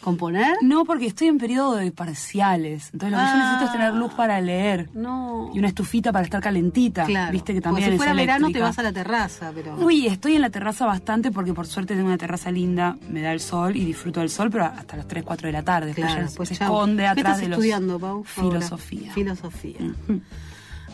componer. 0.00 0.56
No, 0.62 0.84
porque 0.84 1.06
estoy 1.06 1.28
en 1.28 1.38
periodo 1.38 1.76
de 1.76 1.90
parciales. 1.92 2.90
Entonces, 2.92 3.10
lo 3.12 3.18
que 3.18 3.24
yo 3.24 3.30
Ah. 3.30 3.36
necesito 3.36 3.64
es 3.66 3.72
tener 3.72 3.94
luz 3.94 4.12
para 4.14 4.40
leer. 4.40 4.88
No. 4.94 5.50
Y 5.54 5.58
una 5.58 5.68
estufita 5.68 6.10
para 6.12 6.24
estar 6.24 6.40
calentita. 6.42 7.04
Claro. 7.04 7.32
Viste 7.32 7.52
que 7.54 7.60
también 7.60 7.86
si 7.88 7.92
es 7.92 7.96
fuera 7.98 8.12
verano 8.14 8.50
te 8.50 8.60
vas 8.60 8.78
a 8.78 8.82
la 8.82 8.92
terraza, 8.92 9.52
pero. 9.54 9.74
Uy, 9.76 10.06
estoy 10.06 10.36
en 10.36 10.42
la 10.42 10.50
terraza 10.50 10.86
bastante 10.86 11.30
porque 11.30 11.52
por 11.54 11.66
suerte 11.66 11.94
tengo 11.94 12.06
una 12.08 12.18
terraza 12.18 12.50
linda, 12.50 12.96
me 13.08 13.20
da 13.22 13.32
el 13.32 13.40
sol 13.40 13.76
y 13.76 13.84
disfruto 13.84 14.20
del 14.20 14.30
sol, 14.30 14.50
pero 14.50 14.64
hasta 14.66 14.96
las 14.96 15.06
3, 15.06 15.22
4 15.24 15.46
de 15.48 15.52
la 15.52 15.62
tarde. 15.62 15.92
Claro, 15.94 16.26
pues 16.36 16.48
se 16.48 16.56
chau. 16.56 16.66
esconde 16.72 17.02
¿Qué 17.02 17.08
atrás 17.08 17.18
estás 17.26 17.40
de 17.40 17.48
los... 17.48 17.58
estudiando, 17.58 17.98
Pau? 17.98 18.16
ahora? 18.16 18.28
Filosofía. 18.60 19.12
Filosofía. 19.12 19.78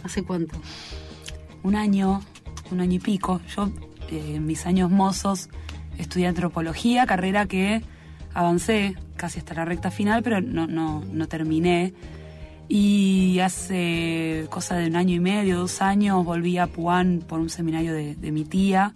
¿Hace 0.05 0.23
cuánto? 0.25 0.61
Un 1.63 1.75
año, 1.75 2.21
un 2.71 2.81
año 2.81 2.95
y 2.95 2.99
pico. 3.01 3.41
Yo, 3.57 3.69
eh, 4.11 4.35
en 4.37 4.47
mis 4.47 4.67
años 4.67 4.91
mozos, 4.91 5.49
estudié 5.99 6.27
antropología, 6.29 7.07
carrera 7.07 7.47
que 7.47 7.83
avancé 8.39 8.95
casi 9.17 9.39
hasta 9.39 9.55
la 9.55 9.65
recta 9.65 9.91
final, 9.91 10.23
pero 10.23 10.41
no, 10.41 10.67
no, 10.67 11.03
no 11.13 11.27
terminé. 11.29 11.95
Y 12.69 13.39
hace 13.41 14.47
cosa 14.51 14.77
de 14.77 14.89
un 14.89 14.97
año 14.97 15.15
y 15.15 15.21
medio, 15.21 15.59
dos 15.59 15.81
años, 15.83 16.25
volví 16.25 16.59
a 16.59 16.67
Puan 16.67 17.23
por 17.27 17.39
un 17.41 17.49
seminario 17.49 17.93
de, 17.95 18.17
de 18.17 18.33
mi 18.33 18.45
tía. 18.45 18.93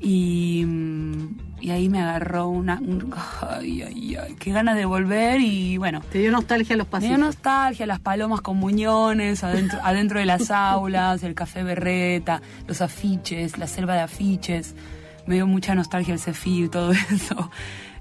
Y, 0.00 0.64
mm, 0.66 1.36
y 1.60 1.70
ahí 1.70 1.88
me 1.88 2.00
agarró 2.02 2.48
una. 2.48 2.78
un- 2.80 3.14
ay, 3.48 3.82
ay, 3.82 4.16
ay, 4.16 4.34
qué 4.38 4.50
ganas 4.52 4.76
de 4.76 4.84
volver. 4.84 5.40
Y 5.40 5.76
bueno, 5.78 6.00
Te 6.10 6.18
dio 6.18 6.30
nostalgia 6.32 6.74
a 6.74 6.76
los 6.78 6.88
me 6.88 6.90
pasillos. 6.90 7.16
dio 7.16 7.24
nostalgia, 7.24 7.86
las 7.86 8.00
palomas 8.00 8.40
con 8.40 8.56
muñones 8.58 9.44
adentro, 9.44 9.78
adentro 9.82 10.18
de 10.18 10.26
las 10.26 10.50
aulas, 10.50 11.22
el 11.22 11.34
café 11.34 11.62
berreta, 11.62 12.42
los 12.66 12.80
afiches, 12.82 13.56
la 13.58 13.66
selva 13.68 13.94
de 13.94 14.00
afiches. 14.00 14.74
Me 15.26 15.36
dio 15.36 15.46
mucha 15.46 15.74
nostalgia 15.74 16.14
el 16.14 16.20
cefir, 16.20 16.68
todo 16.70 16.92
eso. 17.10 17.50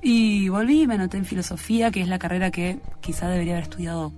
Y 0.01 0.49
volví, 0.49 0.85
me 0.87 0.95
anoté 0.95 1.17
en 1.17 1.25
filosofía, 1.25 1.89
que 1.91 2.01
es 2.01 2.07
la 2.07 2.19
carrera 2.19 2.51
que 2.51 2.79
quizá 3.01 3.29
debería 3.29 3.53
haber 3.53 3.63
estudiado 3.63 4.11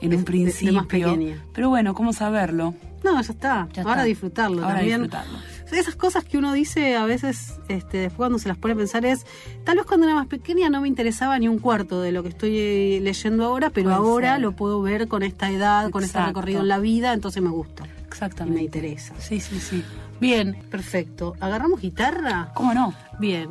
en 0.00 0.10
De- 0.10 0.16
un 0.16 0.24
de- 0.24 0.32
de 0.32 0.72
más 0.72 0.86
principio. 0.86 0.86
pequeña. 0.88 1.44
Pero 1.52 1.68
bueno, 1.68 1.94
¿cómo 1.94 2.12
saberlo? 2.12 2.74
No, 3.02 3.14
ya 3.20 3.32
está. 3.32 3.68
Ya 3.72 3.82
Ahora 3.82 3.94
está. 3.94 4.04
disfrutarlo 4.04 4.62
Ahora 4.62 4.76
también. 4.76 5.02
disfrutarlo. 5.02 5.38
Esas 5.72 5.94
cosas 5.96 6.24
que 6.24 6.36
uno 6.36 6.52
dice 6.52 6.96
a 6.96 7.04
veces, 7.04 7.54
este, 7.68 7.98
después 7.98 8.16
cuando 8.16 8.38
se 8.38 8.48
las 8.48 8.58
pone 8.58 8.74
a 8.74 8.76
pensar 8.76 9.04
es, 9.06 9.24
tal 9.64 9.76
vez 9.76 9.86
cuando 9.86 10.06
era 10.06 10.14
más 10.16 10.26
pequeña 10.26 10.68
no 10.68 10.80
me 10.80 10.88
interesaba 10.88 11.38
ni 11.38 11.46
un 11.48 11.58
cuarto 11.60 12.02
de 12.02 12.10
lo 12.12 12.22
que 12.24 12.28
estoy 12.30 12.56
eh, 12.58 13.00
leyendo 13.02 13.44
ahora, 13.44 13.70
pero 13.70 13.90
Puede 13.90 13.96
ahora 13.96 14.32
ser. 14.34 14.42
lo 14.42 14.52
puedo 14.52 14.82
ver 14.82 15.06
con 15.08 15.22
esta 15.22 15.48
edad, 15.50 15.90
con 15.90 16.02
este 16.04 16.20
recorrido 16.24 16.60
en 16.60 16.68
la 16.68 16.78
vida, 16.80 17.12
entonces 17.12 17.40
me 17.42 17.50
gusta. 17.50 17.84
Exactamente. 18.08 18.58
Y 18.60 18.62
me 18.62 18.64
interesa. 18.64 19.14
Sí, 19.20 19.38
sí, 19.40 19.60
sí. 19.60 19.84
Bien, 20.20 20.54
perfecto. 20.70 21.34
¿Agarramos 21.40 21.80
guitarra? 21.80 22.52
¿Cómo 22.54 22.74
no? 22.74 22.94
Bien. 23.18 23.48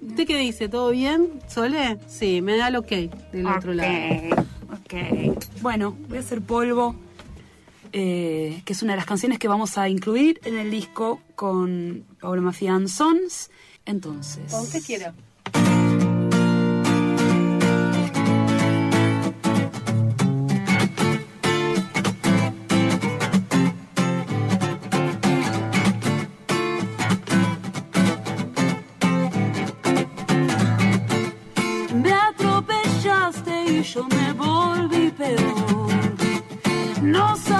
¿Usted 0.00 0.26
qué 0.26 0.36
dice? 0.36 0.68
¿Todo 0.68 0.90
bien, 0.90 1.40
Sole? 1.48 1.98
Sí, 2.06 2.42
me 2.42 2.56
da 2.56 2.68
el 2.68 2.76
ok 2.76 2.88
del 3.32 3.46
otro 3.46 3.74
lado. 3.74 4.46
Ok. 4.72 5.36
Bueno, 5.60 5.96
voy 6.08 6.18
a 6.18 6.20
hacer 6.20 6.42
polvo, 6.42 6.94
eh, 7.92 8.62
que 8.64 8.72
es 8.72 8.82
una 8.82 8.92
de 8.92 8.98
las 8.98 9.06
canciones 9.06 9.38
que 9.38 9.48
vamos 9.48 9.78
a 9.78 9.88
incluir 9.88 10.40
en 10.44 10.56
el 10.56 10.70
disco 10.70 11.20
con 11.34 12.04
Paula 12.20 12.42
Mafia 12.42 12.78
Sons. 12.86 13.50
Entonces. 13.84 14.52
Usted 14.52 14.82
quiera. 14.84 15.12
Yo 33.94 34.04
me 34.04 34.32
volví 34.32 35.10
peor. 35.10 35.52
Ahogamos 37.14 37.51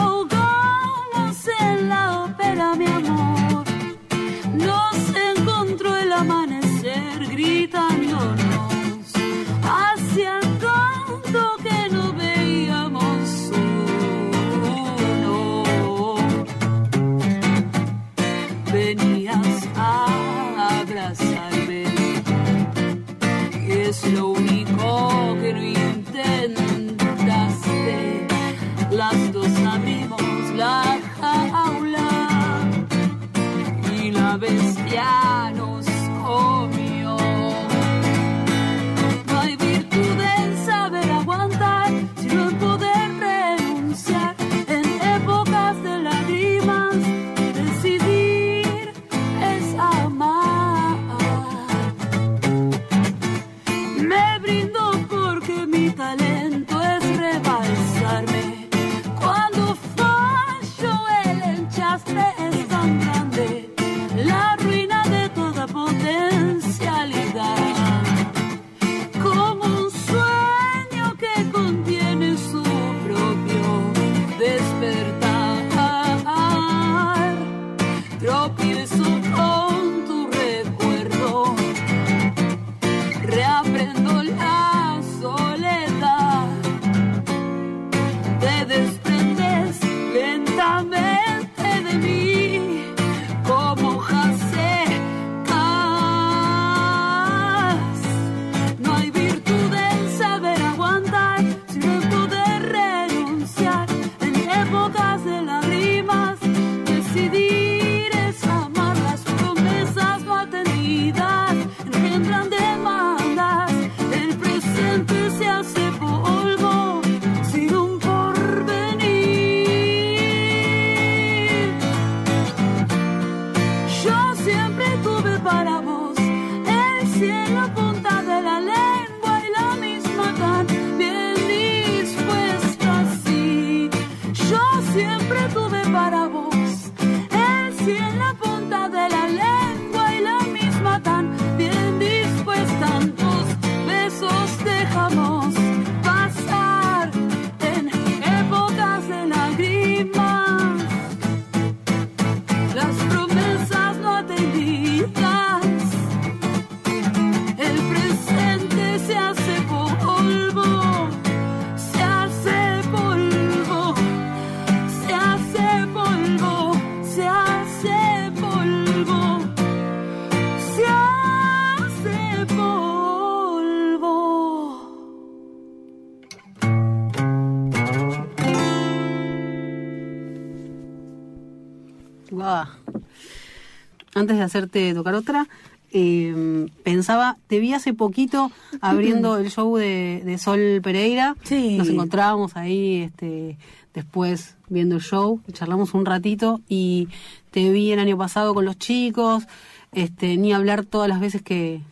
Antes 184.14 184.37
de 184.37 184.42
hacerte 184.42 184.94
tocar 184.94 185.14
otra, 185.14 185.48
eh, 185.92 186.68
pensaba, 186.85 187.37
te 187.46 187.59
vi 187.61 187.72
hace 187.75 187.94
poquito 187.94 188.51
abriendo 188.81 189.37
el 189.38 189.51
show 189.51 189.77
de, 189.77 190.22
de 190.25 190.38
Sol 190.38 190.81
Pereira. 190.83 191.37
Sí. 191.44 191.77
Nos 191.79 191.88
encontrábamos 191.88 192.57
ahí 192.57 193.03
este, 193.03 193.57
después 193.94 194.57
viendo 194.68 194.96
el 194.96 195.03
show, 195.03 195.40
charlamos 195.53 195.92
un 195.94 196.07
ratito 196.07 196.61
y 196.68 197.09
te 197.51 197.70
vi 197.70 197.92
el 197.92 197.98
año 197.98 198.16
pasado 198.16 198.55
con 198.55 198.64
los 198.64 198.79
chicos, 198.79 199.44
este, 199.92 200.37
ni 200.38 200.53
hablar 200.53 200.85
todas 200.87 201.09
las 201.09 201.20
veces 201.20 201.42
que, 201.42 201.83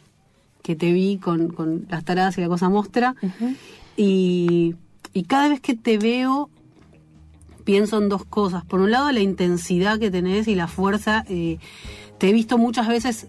que 0.63 0.77
te 0.77 0.93
vi 0.93 1.19
con, 1.19 1.49
con 1.49 1.87
las 1.91 2.05
taradas 2.05 2.39
y 2.39 2.41
la 2.41 2.49
cosa 2.49 2.69
mostra. 2.71 3.15
y, 3.97 4.75
y 5.13 5.23
cada 5.25 5.49
vez 5.49 5.61
que 5.61 5.75
te 5.75 5.99
veo 5.99 6.49
pienso 7.65 7.99
en 7.99 8.09
dos 8.09 8.25
cosas. 8.25 8.65
Por 8.65 8.81
un 8.81 8.91
lado, 8.91 9.13
la 9.13 9.21
intensidad 9.21 9.99
que 9.99 10.11
tenés 10.11 10.49
y 10.49 10.55
la 10.55 10.67
fuerza. 10.67 11.25
eh, 11.29 11.59
te 12.21 12.29
he 12.29 12.33
visto 12.33 12.57
muchas 12.59 12.87
veces 12.87 13.27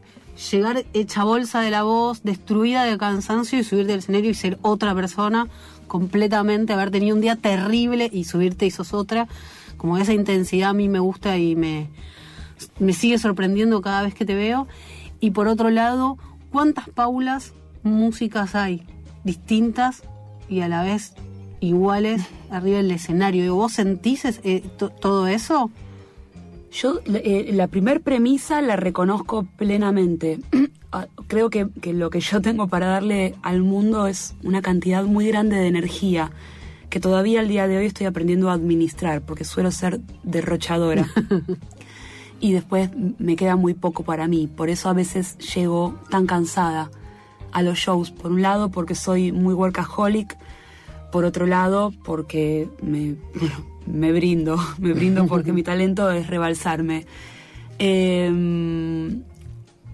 llegar 0.51 0.85
hecha 0.93 1.23
bolsa 1.23 1.61
de 1.61 1.71
la 1.71 1.83
voz, 1.83 2.23
destruida 2.23 2.83
de 2.83 2.97
cansancio 2.97 3.57
y 3.57 3.63
subirte 3.63 3.93
al 3.93 3.99
escenario 3.99 4.29
y 4.29 4.33
ser 4.33 4.59
otra 4.61 4.93
persona 4.93 5.47
completamente, 5.87 6.73
haber 6.73 6.91
tenido 6.91 7.15
un 7.15 7.21
día 7.21 7.35
terrible 7.37 8.09
y 8.11 8.25
subirte 8.25 8.65
y 8.65 8.71
sos 8.71 8.93
otra. 8.93 9.27
Como 9.77 9.97
esa 9.97 10.13
intensidad 10.13 10.69
a 10.71 10.73
mí 10.73 10.89
me 10.89 10.99
gusta 10.99 11.37
y 11.37 11.55
me, 11.55 11.87
me 12.79 12.93
sigue 12.93 13.17
sorprendiendo 13.17 13.81
cada 13.81 14.03
vez 14.03 14.13
que 14.13 14.25
te 14.25 14.35
veo. 14.35 14.67
Y 15.21 15.31
por 15.31 15.47
otro 15.47 15.69
lado, 15.69 16.17
¿cuántas 16.51 16.89
Paulas 16.89 17.53
músicas 17.83 18.53
hay 18.55 18.83
distintas 19.23 20.03
y 20.49 20.61
a 20.61 20.67
la 20.67 20.83
vez 20.83 21.13
iguales 21.61 22.23
arriba 22.49 22.77
del 22.77 22.91
escenario? 22.91 23.55
¿Vos 23.55 23.73
sentís 23.73 24.25
eh, 24.25 24.63
to- 24.77 24.89
todo 24.89 25.27
eso? 25.27 25.71
Yo 26.71 27.01
eh, 27.05 27.51
la 27.53 27.67
primer 27.67 28.01
premisa 28.01 28.61
la 28.61 28.75
reconozco 28.75 29.45
plenamente. 29.57 30.39
Ah, 30.93 31.07
Creo 31.27 31.49
que, 31.49 31.69
que 31.79 31.93
lo 31.93 32.09
que 32.09 32.19
yo 32.19 32.41
tengo 32.41 32.67
para 32.67 32.87
darle 32.87 33.35
al 33.43 33.61
mundo 33.61 34.07
es 34.07 34.35
una 34.43 34.61
cantidad 34.61 35.05
muy 35.05 35.25
grande 35.25 35.55
de 35.55 35.67
energía 35.67 36.31
que 36.89 36.99
todavía 36.99 37.39
al 37.39 37.47
día 37.47 37.65
de 37.69 37.77
hoy 37.77 37.85
estoy 37.85 38.07
aprendiendo 38.07 38.49
a 38.49 38.53
administrar 38.53 39.21
porque 39.21 39.45
suelo 39.45 39.71
ser 39.71 40.01
derrochadora. 40.23 41.07
y 42.41 42.51
después 42.51 42.89
me 43.17 43.37
queda 43.37 43.55
muy 43.55 43.73
poco 43.73 44.03
para 44.03 44.27
mí. 44.27 44.47
Por 44.47 44.69
eso 44.69 44.89
a 44.89 44.93
veces 44.93 45.37
llego 45.55 45.97
tan 46.09 46.25
cansada 46.27 46.91
a 47.53 47.61
los 47.61 47.77
shows. 47.77 48.11
Por 48.11 48.31
un 48.31 48.41
lado 48.41 48.69
porque 48.69 48.93
soy 48.93 49.31
muy 49.31 49.53
workaholic, 49.53 50.37
por 51.11 51.23
otro 51.23 51.45
lado 51.45 51.93
porque 52.03 52.67
me, 52.81 53.15
me 53.85 54.11
brindo, 54.11 54.57
me 54.79 54.93
brindo 54.93 55.25
porque 55.27 55.53
mi 55.53 55.63
talento 55.71 56.09
es 56.11 56.27
rebalsarme. 56.27 57.05
Eh, 57.79 58.29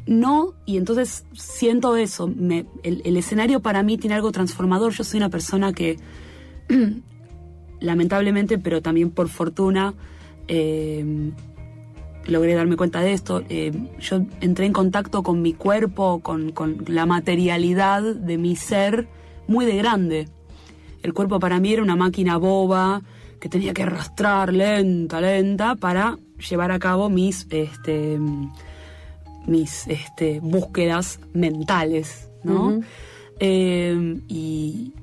no, 0.08 0.54
y 0.66 0.78
entonces 0.78 1.26
siento 1.34 1.96
eso. 1.98 2.28
me- 2.28 2.66
el, 2.84 3.02
el 3.06 3.18
escenario 3.18 3.60
para 3.62 3.84
mí 3.84 3.98
tiene 3.98 4.16
algo 4.16 4.32
transformador. 4.32 4.94
Yo 4.94 5.04
soy 5.04 5.18
una 5.18 5.30
persona 5.30 5.74
que, 5.74 5.98
lamentablemente, 7.80 8.58
pero 8.58 8.82
también 8.82 9.12
por 9.12 9.30
fortuna, 9.30 9.94
eh, 10.48 11.32
logré 12.26 12.54
darme 12.56 12.78
cuenta 12.78 13.02
de 13.02 13.14
esto. 13.14 13.44
Eh, 13.50 13.72
yo 14.00 14.22
entré 14.42 14.66
en 14.66 14.74
contacto 14.74 15.24
con 15.24 15.42
mi 15.42 15.54
cuerpo, 15.54 16.20
con, 16.22 16.52
con 16.52 16.84
la 16.88 17.06
materialidad 17.06 18.02
de 18.02 18.38
mi 18.38 18.56
ser, 18.56 19.08
muy 19.48 19.66
de 19.66 19.78
grande. 19.78 20.28
El 21.04 21.14
cuerpo 21.14 21.40
para 21.40 21.60
mí 21.60 21.72
era 21.74 21.84
una 21.84 21.96
máquina 21.96 22.38
boba 22.38 23.02
que 23.40 23.50
tenía 23.50 23.74
que 23.74 23.84
arrastrar 23.84 24.54
lenta, 24.54 25.22
lenta 25.22 25.76
para 25.76 26.18
llevar 26.50 26.72
a 26.72 26.80
cabo 26.80 27.10
mis, 27.10 27.48
este, 27.50 28.20
mis 29.46 29.88
este, 29.88 30.40
búsquedas 30.40 31.20
mentales, 31.34 32.30
¿no? 32.44 32.82
Eh, 33.40 34.20
y 34.28 34.94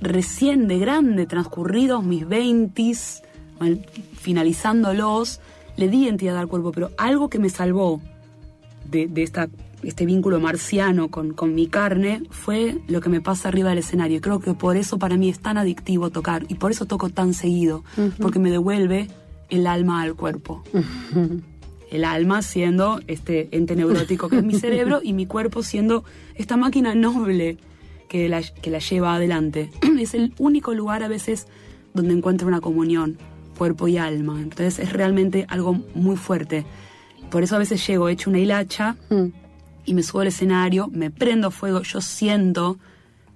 recién 0.00 0.68
de 0.68 0.78
grande, 0.78 1.26
transcurridos 1.26 2.04
mis 2.04 2.26
veintis, 2.26 3.22
finalizándolos, 4.14 5.40
le 5.76 5.88
di 5.88 6.08
entidad 6.08 6.38
al 6.38 6.48
cuerpo, 6.48 6.72
pero 6.72 6.90
algo 6.98 7.28
que 7.28 7.38
me 7.38 7.50
salvó 7.50 8.00
de, 8.84 9.06
de 9.06 9.22
esta, 9.22 9.48
este 9.82 10.06
vínculo 10.06 10.40
marciano 10.40 11.08
con, 11.10 11.32
con 11.32 11.54
mi 11.54 11.66
carne 11.66 12.22
fue 12.30 12.78
lo 12.88 13.00
que 13.00 13.08
me 13.08 13.20
pasa 13.20 13.48
arriba 13.48 13.70
del 13.70 13.78
escenario. 13.78 14.18
Y 14.18 14.20
creo 14.20 14.40
que 14.40 14.54
por 14.54 14.76
eso 14.76 14.98
para 14.98 15.16
mí 15.16 15.28
es 15.28 15.40
tan 15.40 15.56
adictivo 15.56 16.10
tocar 16.10 16.44
y 16.48 16.54
por 16.54 16.70
eso 16.70 16.86
toco 16.86 17.08
tan 17.08 17.34
seguido, 17.34 17.84
porque 18.20 18.38
me 18.38 18.50
devuelve 18.50 19.08
el 19.48 19.66
alma 19.66 20.02
al 20.02 20.14
cuerpo. 20.14 20.62
El 21.90 22.04
alma 22.04 22.42
siendo 22.42 23.00
este 23.08 23.48
ente 23.56 23.74
neurótico 23.74 24.28
que 24.28 24.36
es 24.38 24.44
mi 24.44 24.54
cerebro 24.54 25.00
y 25.02 25.12
mi 25.12 25.26
cuerpo 25.26 25.62
siendo 25.62 26.04
esta 26.36 26.56
máquina 26.56 26.94
noble 26.94 27.58
que 28.08 28.28
la, 28.28 28.42
que 28.42 28.70
la 28.70 28.78
lleva 28.78 29.14
adelante. 29.14 29.70
Es 30.00 30.14
el 30.14 30.32
único 30.38 30.72
lugar 30.74 31.02
a 31.02 31.08
veces 31.08 31.46
donde 31.94 32.14
encuentro 32.14 32.48
una 32.48 32.60
comunión, 32.60 33.18
cuerpo 33.58 33.88
y 33.88 33.98
alma. 33.98 34.40
Entonces 34.40 34.78
es 34.78 34.92
realmente 34.92 35.46
algo 35.48 35.74
muy 35.94 36.16
fuerte. 36.16 36.64
Por 37.30 37.42
eso 37.42 37.56
a 37.56 37.58
veces 37.58 37.84
llego 37.86 38.08
hecho 38.08 38.30
una 38.30 38.38
hilacha 38.38 38.96
Mm. 39.10 39.39
Y 39.84 39.94
me 39.94 40.02
subo 40.02 40.20
al 40.20 40.28
escenario, 40.28 40.88
me 40.92 41.10
prendo 41.10 41.50
fuego, 41.50 41.82
yo 41.82 42.00
siento 42.00 42.78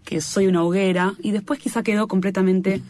que 0.04 0.20
soy 0.20 0.46
una 0.46 0.62
hoguera 0.62 1.14
y 1.20 1.30
después 1.32 1.58
quizá 1.58 1.82
quedo 1.82 2.08
completamente 2.08 2.82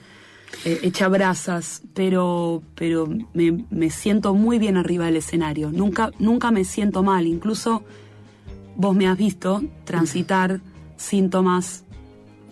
eh, 0.64 0.81
hecha 0.83 1.09
brasas, 1.09 1.83
pero, 1.95 2.62
pero 2.75 3.09
me, 3.33 3.64
me 3.71 3.90
siento 3.90 4.35
muy 4.35 4.59
bien 4.59 4.77
arriba 4.77 5.07
del 5.07 5.17
escenario. 5.17 5.71
Nunca, 5.71 6.11
nunca 6.19 6.51
me 6.51 6.64
siento 6.64 7.03
mal, 7.03 7.27
incluso 7.27 7.85
vos 8.77 8.97
me 8.97 9.07
has 9.07 9.17
visto 9.17 9.62
transitar 9.85 10.61
síntomas 10.97 11.85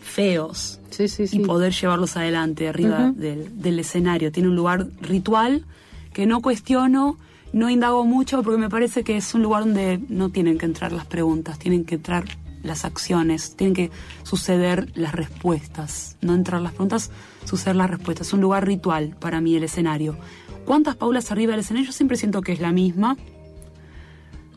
feos 0.01 0.81
Sí, 0.91 1.09
sí, 1.09 1.27
sí. 1.27 1.39
y 1.39 1.41
poder 1.41 1.73
llevarlos 1.73 2.17
adelante 2.17 2.69
arriba 2.69 3.13
del, 3.15 3.61
del 3.61 3.79
escenario. 3.79 4.31
Tiene 4.33 4.49
un 4.49 4.57
lugar 4.57 4.87
ritual 5.01 5.65
que 6.13 6.27
no 6.27 6.43
cuestiono, 6.43 7.17
no 7.53 7.69
indago 7.69 8.05
mucho 8.05 8.43
porque 8.43 8.59
me 8.59 8.71
parece 8.71 9.05
que 9.05 9.17
es 9.17 9.35
un 9.35 9.43
lugar 9.43 9.65
donde 9.65 10.01
no 10.09 10.31
tienen 10.31 10.59
que 10.59 10.67
entrar 10.67 10.93
las 10.93 11.07
preguntas, 11.07 11.59
tienen 11.59 11.85
que 11.85 11.97
entrar 11.97 12.25
las 12.63 12.85
acciones, 12.85 13.57
tienen 13.57 13.75
que 13.75 13.91
suceder 14.23 14.91
las 14.95 15.13
respuestas, 15.13 16.17
no 16.21 16.35
entrar 16.35 16.61
las 16.63 16.73
preguntas, 16.73 17.11
suceder 17.45 17.77
las 17.77 17.91
respuestas. 17.91 18.29
Es 18.29 18.33
un 18.33 18.41
lugar 18.41 18.67
ritual 18.67 19.17
para 19.19 19.41
mí 19.41 19.55
el 19.57 19.65
escenario. 19.65 20.17
¿Cuántas 20.65 20.97
paulas 20.97 21.31
arriba 21.33 21.53
del 21.53 21.61
escenario? 21.61 21.89
Yo 21.89 21.93
siempre 21.93 22.17
siento 22.17 22.41
que 22.41 22.53
es 22.53 22.61
la 22.61 22.73
misma. 22.73 23.17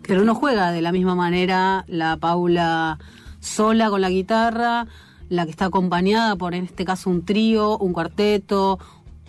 Pero 0.03 0.23
no 0.23 0.35
juega 0.35 0.71
de 0.71 0.81
la 0.81 0.91
misma 0.91 1.15
manera 1.15 1.83
la 1.87 2.17
Paula 2.17 2.99
sola 3.39 3.89
con 3.89 4.01
la 4.01 4.09
guitarra, 4.09 4.85
la 5.29 5.45
que 5.45 5.51
está 5.51 5.65
acompañada 5.65 6.35
por, 6.35 6.53
en 6.53 6.65
este 6.65 6.85
caso, 6.85 7.09
un 7.09 7.25
trío, 7.25 7.77
un 7.79 7.91
cuarteto, 7.91 8.77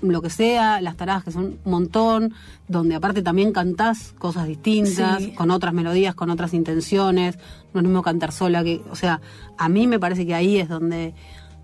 lo 0.03 0.21
que 0.23 0.31
sea, 0.31 0.81
las 0.81 0.97
taradas 0.97 1.25
que 1.25 1.31
son 1.33 1.59
un 1.65 1.71
montón, 1.71 2.35
donde 2.69 2.95
aparte 2.95 3.23
también 3.23 3.53
cantás 3.53 4.13
cosas 4.19 4.47
distintas, 4.47 5.23
Sí. 5.23 5.33
con 5.33 5.51
otras 5.51 5.73
melodías, 5.73 6.15
con 6.15 6.29
otras 6.31 6.53
intenciones, 6.55 7.37
no 7.73 7.81
es 7.81 7.83
lo 7.85 7.89
mismo 7.89 8.03
cantar 8.03 8.33
sola 8.33 8.63
que, 8.63 8.83
o 8.91 8.97
sea, 8.97 9.21
a 9.57 9.69
mí 9.69 9.87
me 9.87 9.99
parece 9.99 10.27
que 10.27 10.35
ahí 10.35 10.59
es 10.59 10.69
donde 10.69 11.15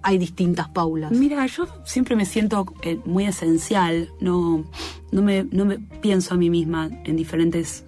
hay 0.02 0.18
distintas 0.18 0.68
Paulas. 0.68 1.12
Mira, 1.12 1.46
yo 1.46 1.66
siempre 1.84 2.16
me 2.16 2.24
siento 2.24 2.66
eh, 2.82 2.98
muy 3.04 3.24
esencial, 3.26 4.08
no, 4.20 4.64
no, 5.12 5.22
me, 5.22 5.44
no 5.44 5.64
me 5.64 5.78
pienso 5.78 6.34
a 6.34 6.36
mí 6.36 6.48
misma 6.50 6.88
en 7.04 7.16
diferentes, 7.16 7.84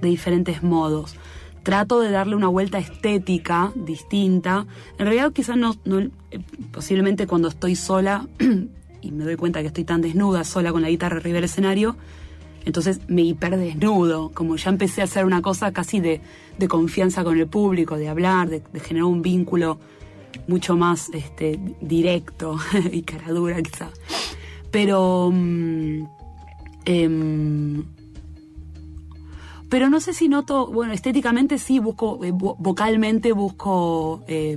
de 0.00 0.08
diferentes 0.08 0.62
modos. 0.62 1.14
trato 1.62 2.00
de 2.00 2.10
darle 2.10 2.36
una 2.36 2.48
vuelta 2.48 2.76
estética 2.78 3.72
distinta. 3.74 4.66
En 4.98 5.06
realidad 5.06 5.32
quizás 5.32 5.56
no, 5.56 5.74
no- 5.86 5.98
eh, 5.98 6.10
posiblemente 6.72 7.26
cuando 7.26 7.48
estoy 7.48 7.74
sola 7.74 8.26
y 9.04 9.10
me 9.12 9.24
doy 9.24 9.36
cuenta 9.36 9.60
que 9.60 9.66
estoy 9.68 9.84
tan 9.84 10.00
desnuda 10.00 10.44
sola 10.44 10.72
con 10.72 10.82
la 10.82 10.88
guitarra 10.90 11.16
arriba 11.18 11.34
del 11.36 11.44
escenario, 11.44 11.96
entonces 12.64 13.00
me 13.08 13.22
hiperdesnudo, 13.22 14.30
como 14.32 14.56
ya 14.56 14.70
empecé 14.70 15.02
a 15.02 15.04
hacer 15.04 15.24
una 15.26 15.42
cosa 15.42 15.72
casi 15.72 16.00
de, 16.00 16.20
de 16.58 16.68
confianza 16.68 17.22
con 17.22 17.38
el 17.38 17.46
público, 17.46 17.96
de 17.96 18.08
hablar, 18.08 18.48
de, 18.48 18.62
generar 18.80 19.04
un 19.04 19.20
vínculo 19.20 19.78
mucho 20.48 20.76
más 20.76 21.10
este, 21.12 21.60
directo 21.80 22.56
y 22.92 23.02
caradura 23.02 23.60
quizá. 23.62 23.90
Pero... 24.70 25.30
mm, 25.32 26.04
em, 26.86 27.84
pero 29.68 29.90
no 29.90 29.98
sé 30.00 30.12
si 30.12 30.28
noto, 30.28 30.68
bueno, 30.68 30.92
estéticamente 30.92 31.58
sí 31.58 31.80
busco, 31.80 32.24
eh, 32.24 32.32
vo- 32.32 32.54
vocalmente 32.58 33.32
busco 33.32 34.22
eh, 34.28 34.56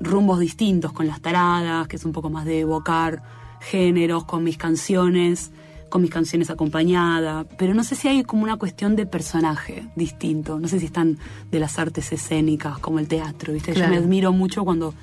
rumbos 0.00 0.40
distintos 0.40 0.92
con 0.92 1.06
las 1.06 1.20
taradas, 1.20 1.86
que 1.88 1.96
es 1.96 2.04
un 2.04 2.12
poco 2.12 2.30
más 2.30 2.44
de 2.44 2.60
evocar 2.60 3.22
géneros, 3.60 4.24
con 4.24 4.44
mis 4.44 4.56
canciones, 4.56 5.50
con 5.88 6.02
mis 6.02 6.10
canciones 6.10 6.50
acompañadas, 6.50 7.46
pero 7.58 7.74
no 7.74 7.82
sé 7.82 7.94
si 7.94 8.08
hay 8.08 8.22
como 8.22 8.42
una 8.42 8.56
cuestión 8.56 8.94
de 8.96 9.06
personaje 9.06 9.86
distinto, 9.96 10.58
no 10.58 10.68
sé 10.68 10.78
si 10.80 10.86
están 10.86 11.18
de 11.50 11.58
las 11.60 11.78
artes 11.78 12.12
escénicas, 12.12 12.78
como 12.78 12.98
el 12.98 13.08
teatro, 13.08 13.52
¿viste? 13.54 13.72
Claro. 13.72 13.92
Yo 13.94 13.98
me 13.98 14.04
admiro 14.04 14.32
mucho 14.32 14.64
cuando 14.64 14.94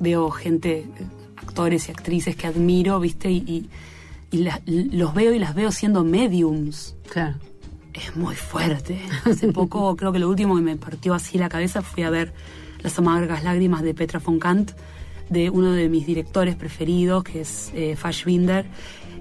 veo 0.00 0.30
gente, 0.30 0.86
actores 1.36 1.88
y 1.88 1.92
actrices 1.92 2.36
que 2.36 2.46
admiro, 2.46 2.98
¿viste? 3.00 3.30
Y, 3.30 3.36
y- 3.46 3.70
y 4.32 4.38
la- 4.38 4.60
los 4.66 5.14
veo 5.14 5.32
y 5.32 5.38
las 5.38 5.54
veo 5.54 5.70
siendo 5.70 6.02
mediums 6.02 6.96
Claro. 7.08 7.36
es 7.94 8.16
muy 8.16 8.34
fuerte. 8.34 9.00
Hace 9.24 9.52
poco, 9.52 9.94
creo 9.96 10.10
que 10.12 10.18
lo 10.18 10.28
último 10.28 10.56
que 10.56 10.62
me 10.62 10.76
partió 10.76 11.14
así 11.14 11.38
la 11.38 11.48
cabeza 11.48 11.80
fui 11.82 12.02
a 12.02 12.10
ver 12.10 12.34
Las 12.86 12.96
amargas 13.00 13.42
lágrimas 13.42 13.82
de 13.82 13.94
Petra 13.94 14.20
von 14.20 14.38
Kant, 14.38 14.70
de 15.28 15.50
uno 15.50 15.72
de 15.72 15.88
mis 15.88 16.06
directores 16.06 16.54
preferidos, 16.54 17.24
que 17.24 17.40
es 17.40 17.72
eh, 17.74 17.96
Fassbinder, 17.96 18.64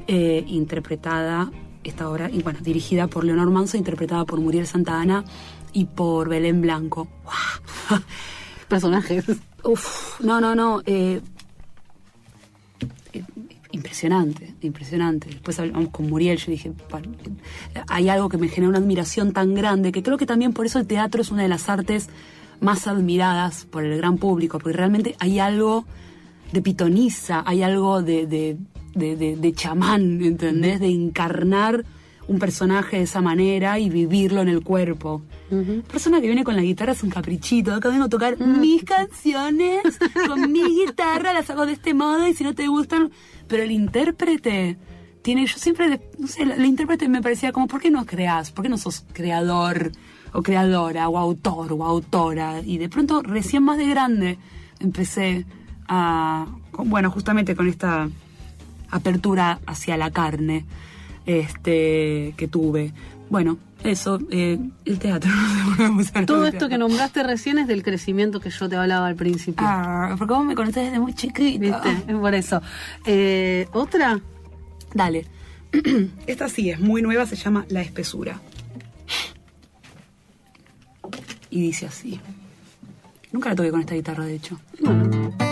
eh, 0.06 0.43
interpretada, 0.47 1.49
esta 1.84 2.08
obra, 2.08 2.30
y 2.30 2.43
bueno, 2.43 2.60
dirigida 2.62 3.08
por 3.08 3.23
Leonor 3.23 3.49
Manso, 3.49 3.75
interpretada 3.75 4.23
por 4.23 4.39
Muriel 4.39 4.67
Santa 4.67 5.01
Ana 5.01 5.25
y 5.73 5.86
por 5.86 6.30
Belén 6.30 6.62
Blanco. 6.62 7.08
¡Guau! 7.23 8.01
Personajes. 8.67 9.25
Uf, 9.63 10.21
no, 10.21 10.39
no, 10.39 10.54
no. 10.54 10.82
eh, 10.86 11.21
eh, 13.13 13.23
impresionante, 13.71 14.54
impresionante. 14.62 15.28
Después 15.30 15.58
hablamos 15.60 15.89
con 15.89 16.08
Muriel, 16.08 16.38
yo 16.38 16.51
dije, 16.51 16.71
"Pa- 16.88 17.01
hay 17.88 18.10
algo 18.10 18.30
que 18.30 18.38
me 18.38 18.47
genera 18.47 18.69
una 18.69 18.78
admiración 18.78 19.34
tan 19.34 19.56
grande, 19.56 19.91
que 19.91 20.04
creo 20.04 20.19
que 20.19 20.28
también 20.28 20.54
por 20.54 20.67
eso 20.67 20.78
el 20.78 20.86
teatro 20.86 21.23
es 21.23 21.32
una 21.32 21.41
de 21.41 21.47
las 21.49 21.67
artes 21.67 22.10
más 22.60 22.88
admiradas 22.88 23.65
por 23.65 23.84
el 23.84 23.98
gran 23.98 24.18
público, 24.18 24.60
porque 24.60 24.78
realmente 24.78 25.15
hay 25.20 25.39
algo 25.39 25.86
de 26.52 26.62
pitoniza, 26.62 27.44
hay 27.46 27.63
algo 27.63 28.02
de, 28.02 28.28
de, 28.28 28.58
de, 28.96 29.54
chamán, 29.54 30.24
¿entendés? 30.24 30.80
De 30.80 30.88
encarnar 30.88 31.86
un 32.28 32.39
personaje 32.39 32.98
de 32.98 33.04
esa 33.04 33.22
manera 33.22 33.78
y 33.78 33.89
vivirlo 33.89 34.41
en 34.41 34.48
el 34.48 34.63
cuerpo. 34.63 35.22
Persona 35.91 36.22
que 36.22 36.28
viene 36.28 36.44
con 36.44 36.56
la 36.56 36.63
guitarra 36.63 36.94
es 36.94 37.04
un 37.04 37.12
caprichito. 37.12 37.74
Acá 37.74 37.89
vengo 37.89 38.06
a 38.06 38.10
tocar 38.10 38.39
mis 38.39 38.84
canciones 38.84 39.84
con 40.28 40.52
mi 40.52 40.63
guitarra, 40.63 41.34
las 41.34 41.50
hago 41.50 41.65
de 41.65 41.74
este 41.74 41.94
modo 41.94 42.28
y 42.28 42.34
si 42.34 42.44
no 42.44 42.56
te 42.56 42.68
gustan. 42.68 43.12
Pero 43.48 43.63
el 43.63 43.72
intérprete 43.72 44.78
tiene, 45.22 45.46
yo 45.46 45.58
siempre, 45.58 46.02
no 46.18 46.28
sé, 46.28 46.44
el 46.44 46.65
intérprete 46.65 47.08
me 47.10 47.22
parecía 47.22 47.52
como, 47.52 47.68
¿por 47.68 47.82
qué 47.82 47.91
no 47.91 48.06
creas? 48.06 48.52
¿Por 48.52 48.63
qué 48.63 48.70
no 48.70 48.78
sos 48.78 49.06
creador 49.13 49.91
o 50.36 50.43
creadora 50.43 51.10
o 51.10 51.17
autor 51.17 51.74
o 51.74 51.84
autora? 51.84 52.62
Y 52.63 52.78
de 52.78 52.89
pronto, 52.89 53.21
recién 53.21 53.63
más 53.63 53.78
de 53.78 53.88
grande, 53.88 54.38
empecé 54.80 55.45
a, 55.88 56.45
bueno, 56.78 57.10
justamente 57.12 57.56
con 57.56 57.67
esta 57.67 58.10
apertura 58.91 59.60
hacia 59.65 59.98
la 59.98 60.12
carne 60.12 60.65
este 61.26 62.34
que 62.38 62.48
tuve. 62.48 62.93
Bueno, 63.30 63.58
eso, 63.84 64.19
eh, 64.32 64.60
el 64.86 65.00
teatro. 65.00 65.32
Todo 66.26 66.45
esto 66.45 66.69
que 66.69 66.78
nombraste 66.78 67.24
recién 67.24 67.58
es 67.60 67.67
del 67.67 67.84
crecimiento 67.84 68.39
que 68.39 68.50
yo 68.50 68.69
te 68.69 68.76
hablaba 68.76 69.08
al 69.08 69.15
principio. 69.15 69.65
Ah, 69.67 70.15
porque 70.17 70.34
vos 70.34 70.45
me 70.45 70.56
conocés 70.56 70.86
desde 70.86 71.00
muy 71.00 71.13
chiquita. 71.13 71.60
¿Viste? 71.60 72.12
Es 72.12 72.15
por 72.15 72.34
eso. 72.34 72.62
Eh, 73.06 73.67
¿Otra? 73.74 74.19
Dale. 74.93 75.26
Esta 76.28 76.50
sí 76.50 76.69
es 76.69 76.80
muy 76.80 77.02
nueva, 77.02 77.26
se 77.26 77.36
llama 77.36 77.65
La 77.69 77.82
Espesura. 77.82 78.39
Y 81.56 81.62
dice 81.62 81.86
así. 81.86 82.20
Nunca 83.32 83.48
la 83.48 83.56
toqué 83.56 83.72
con 83.72 83.80
esta 83.80 83.96
guitarra, 83.96 84.26
de 84.26 84.36
hecho. 84.36 84.60
Limpiaste 84.78 85.44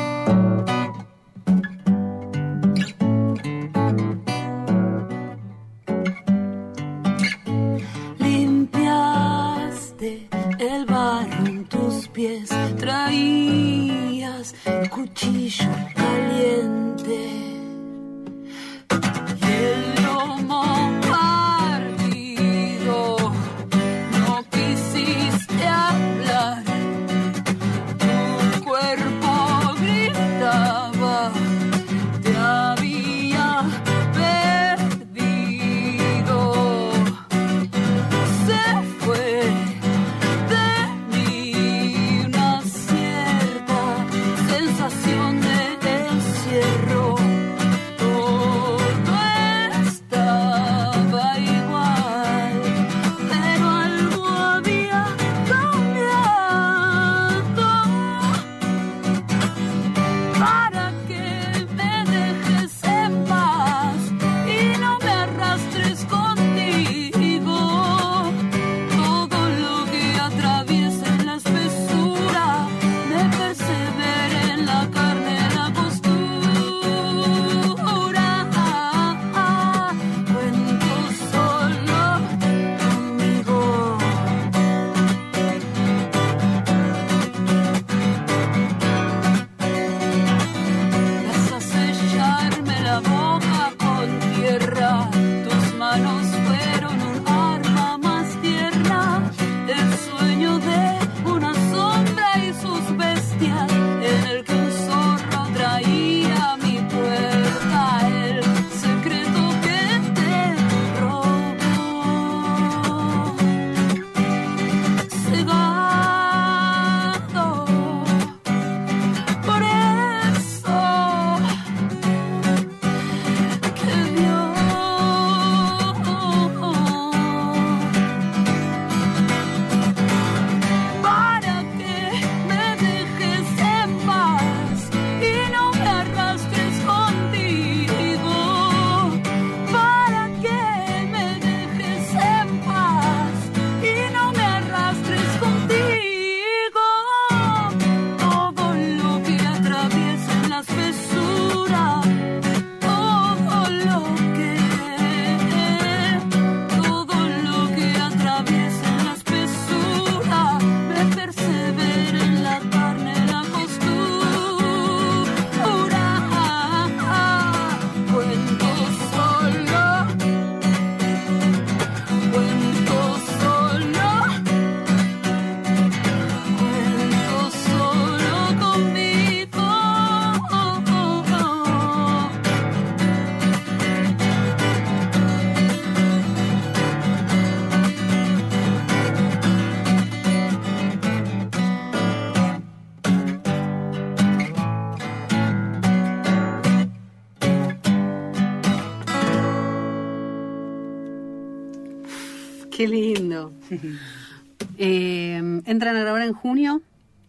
junio, 206.64 206.82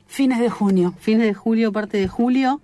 Fines 0.06 0.38
de 0.38 0.48
junio. 0.50 0.94
fines 1.00 1.26
de 1.26 1.34
julio, 1.34 1.72
parte 1.72 1.96
de 1.98 2.06
julio, 2.08 2.60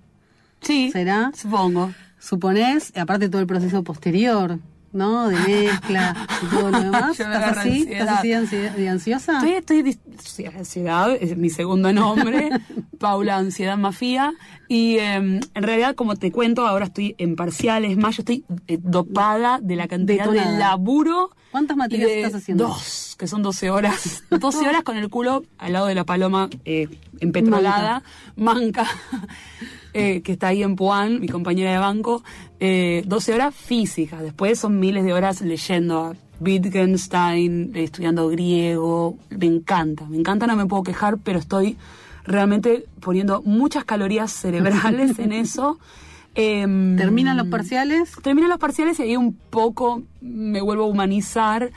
Sí. 0.61 0.91
¿será? 0.93 1.33
Supongo. 1.35 1.93
Suponés, 2.21 2.93
aparte 2.97 3.29
todo 3.29 3.41
el 3.41 3.47
proceso 3.49 3.83
posterior, 3.83 4.59
¿no? 4.93 5.29
De 5.29 5.37
mezcla 5.39 6.15
y 6.43 6.47
todo 6.55 6.71
lo 6.71 6.81
demás. 6.85 7.17
Ya 7.19 7.29
me 7.29 7.35
¿Estás 7.37 7.57
así? 7.59 7.69
ansiedad. 7.71 8.01
¿Estás 8.01 8.19
así 8.19 8.29
de 8.29 8.37
ansi- 8.37 8.75
de 8.75 8.89
ansiosa? 8.89 9.33
Estoy, 9.57 9.79
estoy, 9.79 9.99
sí, 10.23 10.45
ansiedad, 10.47 11.11
es 11.19 11.37
mi 11.37 11.49
segundo 11.51 11.93
nombre, 11.93 12.51
Paula 13.01 13.39
Ansiedad 13.39 13.79
Mafía. 13.79 14.33
Y 14.69 14.99
eh, 14.99 15.15
en 15.15 15.41
realidad, 15.55 15.95
como 15.97 16.15
te 16.17 16.31
cuento, 16.31 16.67
ahora 16.67 16.85
estoy 16.85 17.15
en 17.19 17.35
parciales, 17.35 17.97
más 17.97 18.17
yo 18.19 18.21
estoy 18.21 18.45
eh, 18.69 18.79
dopada 18.81 19.59
de 19.61 19.75
la 19.77 19.89
cantidad 19.89 20.25
Detonada. 20.27 20.53
de 20.53 20.59
laburo. 20.59 21.31
¿Cuántas 21.51 21.75
y 21.75 21.79
materias 21.79 22.09
de 22.11 22.21
estás 22.23 22.43
haciendo? 22.43 22.69
Dos, 22.69 22.83
que 23.21 23.27
son 23.27 23.43
12 23.43 23.69
horas. 23.71 24.25
12 24.31 24.67
horas 24.67 24.83
con 24.83 24.97
el 24.97 25.11
culo 25.11 25.45
al 25.59 25.75
lado 25.75 25.87
de 25.87 25.95
la 25.95 26.05
paloma 26.05 26.49
eh, 26.65 26.89
empetrolada, 27.21 28.03
manca, 28.35 28.87
eh, 29.93 30.23
que 30.23 30.33
está 30.33 30.49
ahí 30.49 30.63
en 30.63 30.75
Puan, 30.75 31.21
mi 31.21 31.29
compañera 31.29 31.71
de 31.71 31.79
banco. 31.79 32.25
Eh, 32.61 33.05
12 33.07 33.35
horas 33.35 33.55
físicas. 33.55 34.23
Después 34.23 34.59
son 34.59 34.81
miles 34.81 35.05
de 35.05 35.13
horas 35.13 35.43
leyendo 35.43 35.99
a 35.99 36.15
Wittgenstein, 36.41 37.73
estudiando 37.77 38.29
griego. 38.29 39.19
Me 39.29 39.47
encanta, 39.47 40.07
me 40.07 40.17
encanta, 40.17 40.47
no 40.47 40.57
me 40.57 40.65
puedo 40.65 40.83
quejar, 40.83 41.19
pero 41.19 41.39
estoy 41.39 41.77
realmente 42.25 42.87
poniendo 43.01 43.43
muchas 43.43 43.85
calorías 43.85 44.33
cerebrales 44.33 45.19
en 45.19 45.33
eso. 45.45 45.79
Em, 46.37 46.97
Terminan 46.97 47.37
los 47.37 47.49
parciales 47.49 48.13
Terminan 48.23 48.51
los 48.51 48.61
parciales 48.61 49.01
y 49.01 49.03
ahí 49.03 49.17
un 49.17 49.35
poco 49.35 50.05
me 50.23 50.63
vuelvo 50.63 50.85
a 50.85 50.87
humanizar. 50.87 51.71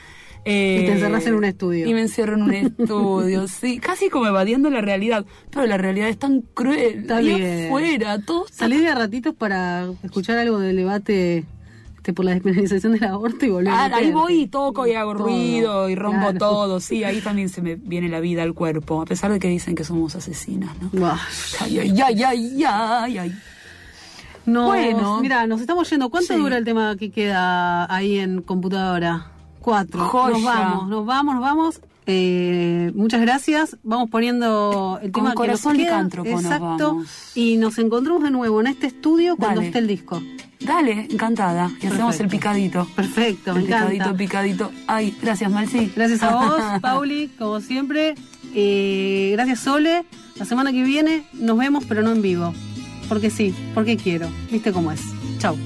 Eh, 0.46 0.80
Y 0.82 0.86
te 0.86 0.91
encerrás 0.94 1.26
en 1.28 1.36
un 1.36 1.44
estudio. 1.46 1.86
Y 1.88 1.94
me 1.94 2.02
encierro 2.02 2.36
en 2.36 2.41
un 2.44 2.54
estudio, 2.54 3.48
sí. 3.48 3.80
Casi 3.80 4.10
como 4.10 4.28
evadiendo 4.28 4.70
la 4.70 4.82
realidad. 4.82 5.26
Pero 5.50 5.66
la 5.66 5.78
realidad 5.78 6.10
es 6.10 6.18
tan 6.20 6.41
cruel. 6.41 7.00
Está 7.02 7.18
ahí 7.18 7.34
bien. 7.34 7.68
afuera, 7.68 8.20
todo 8.20 8.46
está- 8.46 8.58
salí 8.60 8.78
de 8.78 8.94
ratitos 8.94 9.34
para 9.36 9.88
escuchar 10.04 10.38
algo 10.38 10.60
del 10.60 10.76
debate 10.76 11.46
este, 11.98 12.12
por 12.12 12.26
la 12.26 12.32
despenalización 12.32 12.91
del 12.94 13.06
aborto 13.06 13.46
y 13.46 13.50
volver 13.50 13.72
a 13.72 13.78
Ah, 13.80 13.84
ahí 13.86 13.91
meterte. 13.91 14.12
voy 14.14 14.34
y 14.41 14.48
toco 14.48 14.86
y 14.86 14.94
hago 14.94 15.14
Todo, 15.14 15.24
ruido 15.24 15.89
y 15.89 15.96
rompo 15.96 16.20
claro. 16.20 16.38
todo. 16.39 16.80
Sí, 16.82 17.06
ahí 17.06 17.22
también 17.22 17.48
se 17.48 17.62
me 17.62 17.76
viene 17.76 18.10
la 18.10 18.20
vida 18.20 18.44
al 18.44 18.54
cuerpo. 18.54 19.02
A 19.02 19.06
pesar 19.06 19.32
de 19.32 19.39
que 19.39 19.48
dicen 19.48 19.76
que 19.76 19.86
somos 19.86 20.14
asesinas, 20.16 20.72
¿no? 20.91 21.10
Ay, 21.62 21.80
ay, 21.80 22.02
ay, 22.02 22.24
ay, 22.24 22.64
ay, 22.68 23.18
ay. 23.20 23.34
No, 24.46 24.66
Bueno. 24.68 25.22
mira, 25.22 25.48
nos 25.48 25.62
estamos 25.62 25.89
yendo. 25.89 26.10
¿Cuánto 26.10 26.34
Sí. 26.34 26.39
dura 26.39 26.58
el 26.58 26.66
tema 26.66 26.98
que 26.98 27.10
queda 27.12 27.86
ahí 27.94 28.20
en 28.20 28.41
computadora? 28.41 29.28
Cuatro. 29.64 30.05
Joya. 30.05 30.34
Nos 30.34 30.43
vamos, 30.43 30.88
nos 30.89 31.05
vamos, 31.05 31.34
nos 31.36 31.43
vamos. 31.43 31.82
Eh, 32.05 32.91
muchas 32.95 33.22
gracias. 33.22 33.78
Vamos 33.82 34.09
poniendo 34.09 34.99
el 35.01 35.11
Con 35.11 35.24
tema 35.24 35.36
corazón 35.36 35.74
que 35.78 35.80
nos 35.80 35.88
queda. 35.88 35.97
licántropo 35.97 36.30
nos 36.32 36.43
Exacto. 36.43 37.03
Y 37.34 37.55
nos 37.57 37.78
encontramos 37.80 38.24
de 38.24 38.30
nuevo 38.32 38.59
en 38.61 38.68
este 38.68 38.88
estudio 38.88 39.38
cuando 39.38 39.55
Dale. 39.61 39.68
esté 39.68 39.80
el 39.80 39.88
disco. 39.88 40.22
Dale, 40.59 41.07
encantada. 41.09 41.72
Y 41.82 41.88
hacemos 41.88 42.20
el 42.20 42.28
picadito. 42.28 42.86
Perfecto, 42.95 43.53
me 43.53 43.61
El 43.61 43.66
picadito, 43.66 43.93
encanta. 43.95 44.18
picadito. 44.18 44.72
Ay, 44.88 45.16
gracias, 45.22 45.49
Malsi. 45.51 45.91
Gracias 45.95 46.24
a 46.24 46.36
vos, 46.36 46.61
Pauli, 46.82 47.30
como 47.39 47.59
siempre. 47.61 48.16
Eh, 48.53 49.30
gracias, 49.34 49.59
Sole. 49.59 50.05
La 50.36 50.45
semana 50.45 50.72
que 50.72 50.84
viene 50.84 51.24
nos 51.34 51.57
vemos, 51.57 51.86
pero 51.88 52.01
no 52.01 52.11
en 52.11 52.22
vivo. 52.22 52.53
Porque 53.09 53.30
sí, 53.30 53.53
porque 53.74 53.95
quiero. 53.97 54.28
¿Viste 54.51 54.72
cómo 54.74 54.91
es? 54.91 55.01
Chau. 55.39 55.57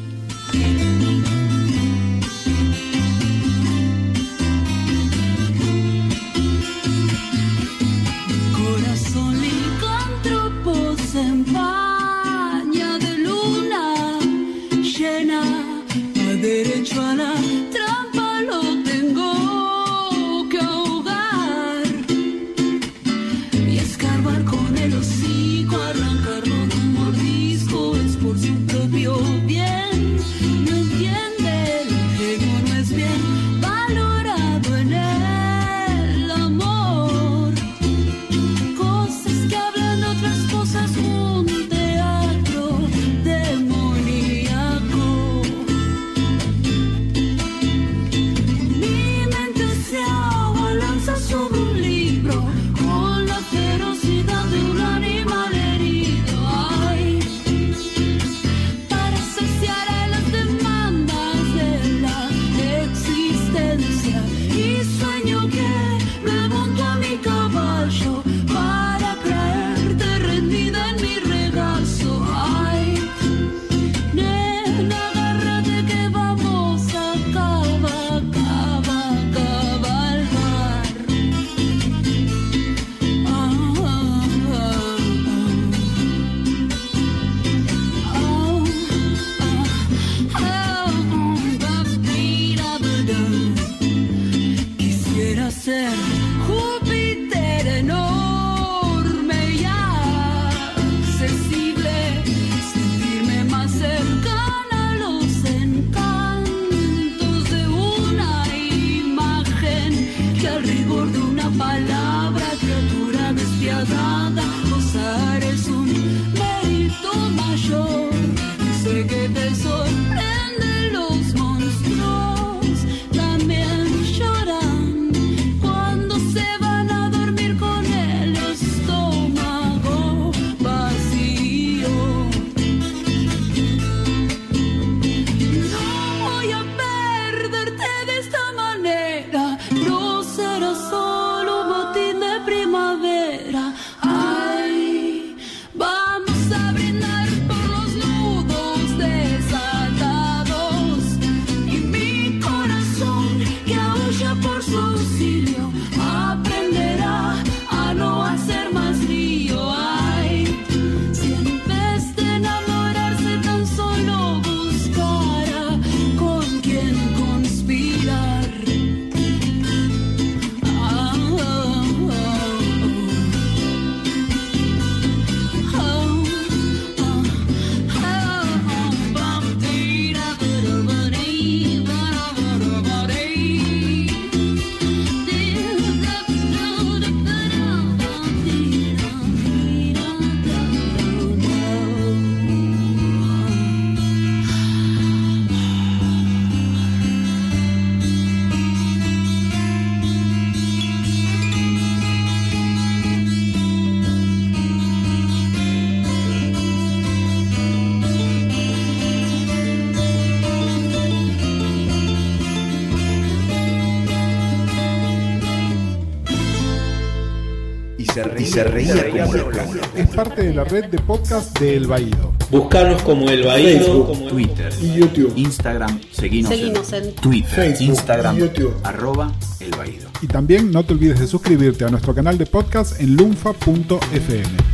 Se 218.57 218.63
reía 218.63 219.23
como 219.23 219.33
loco. 219.33 219.59
Es 219.95 220.07
parte 220.07 220.41
de 220.41 220.53
la 220.53 220.63
red 220.63 220.85
de 220.85 220.97
podcast 220.97 221.59
de 221.59 221.77
El 221.77 221.85
Baído. 221.85 222.33
Buscarnos 222.49 223.03
como 223.03 223.29
El 223.29 223.45
Baído, 223.45 224.11
Twitter, 224.29 224.73
y 224.81 224.93
YouTube. 224.95 225.31
Instagram, 225.35 225.99
seguinos, 226.11 226.49
Seguinos 226.49 226.93
en, 226.93 227.03
en 227.05 227.13
Twitter, 227.13 227.49
Facebook 227.51 227.89
Instagram, 227.89 228.35
y 228.35 228.39
YouTube. 228.39 228.73
arroba 228.83 229.31
El 229.59 229.71
Baído. 229.71 230.09
Y 230.23 230.27
también 230.27 230.71
no 230.71 230.83
te 230.83 230.93
olvides 230.93 231.19
de 231.19 231.27
suscribirte 231.27 231.85
a 231.85 231.89
nuestro 231.89 232.15
canal 232.15 232.39
de 232.39 232.47
podcast 232.47 232.99
en 232.99 233.15
lunfa.fm. 233.15 234.66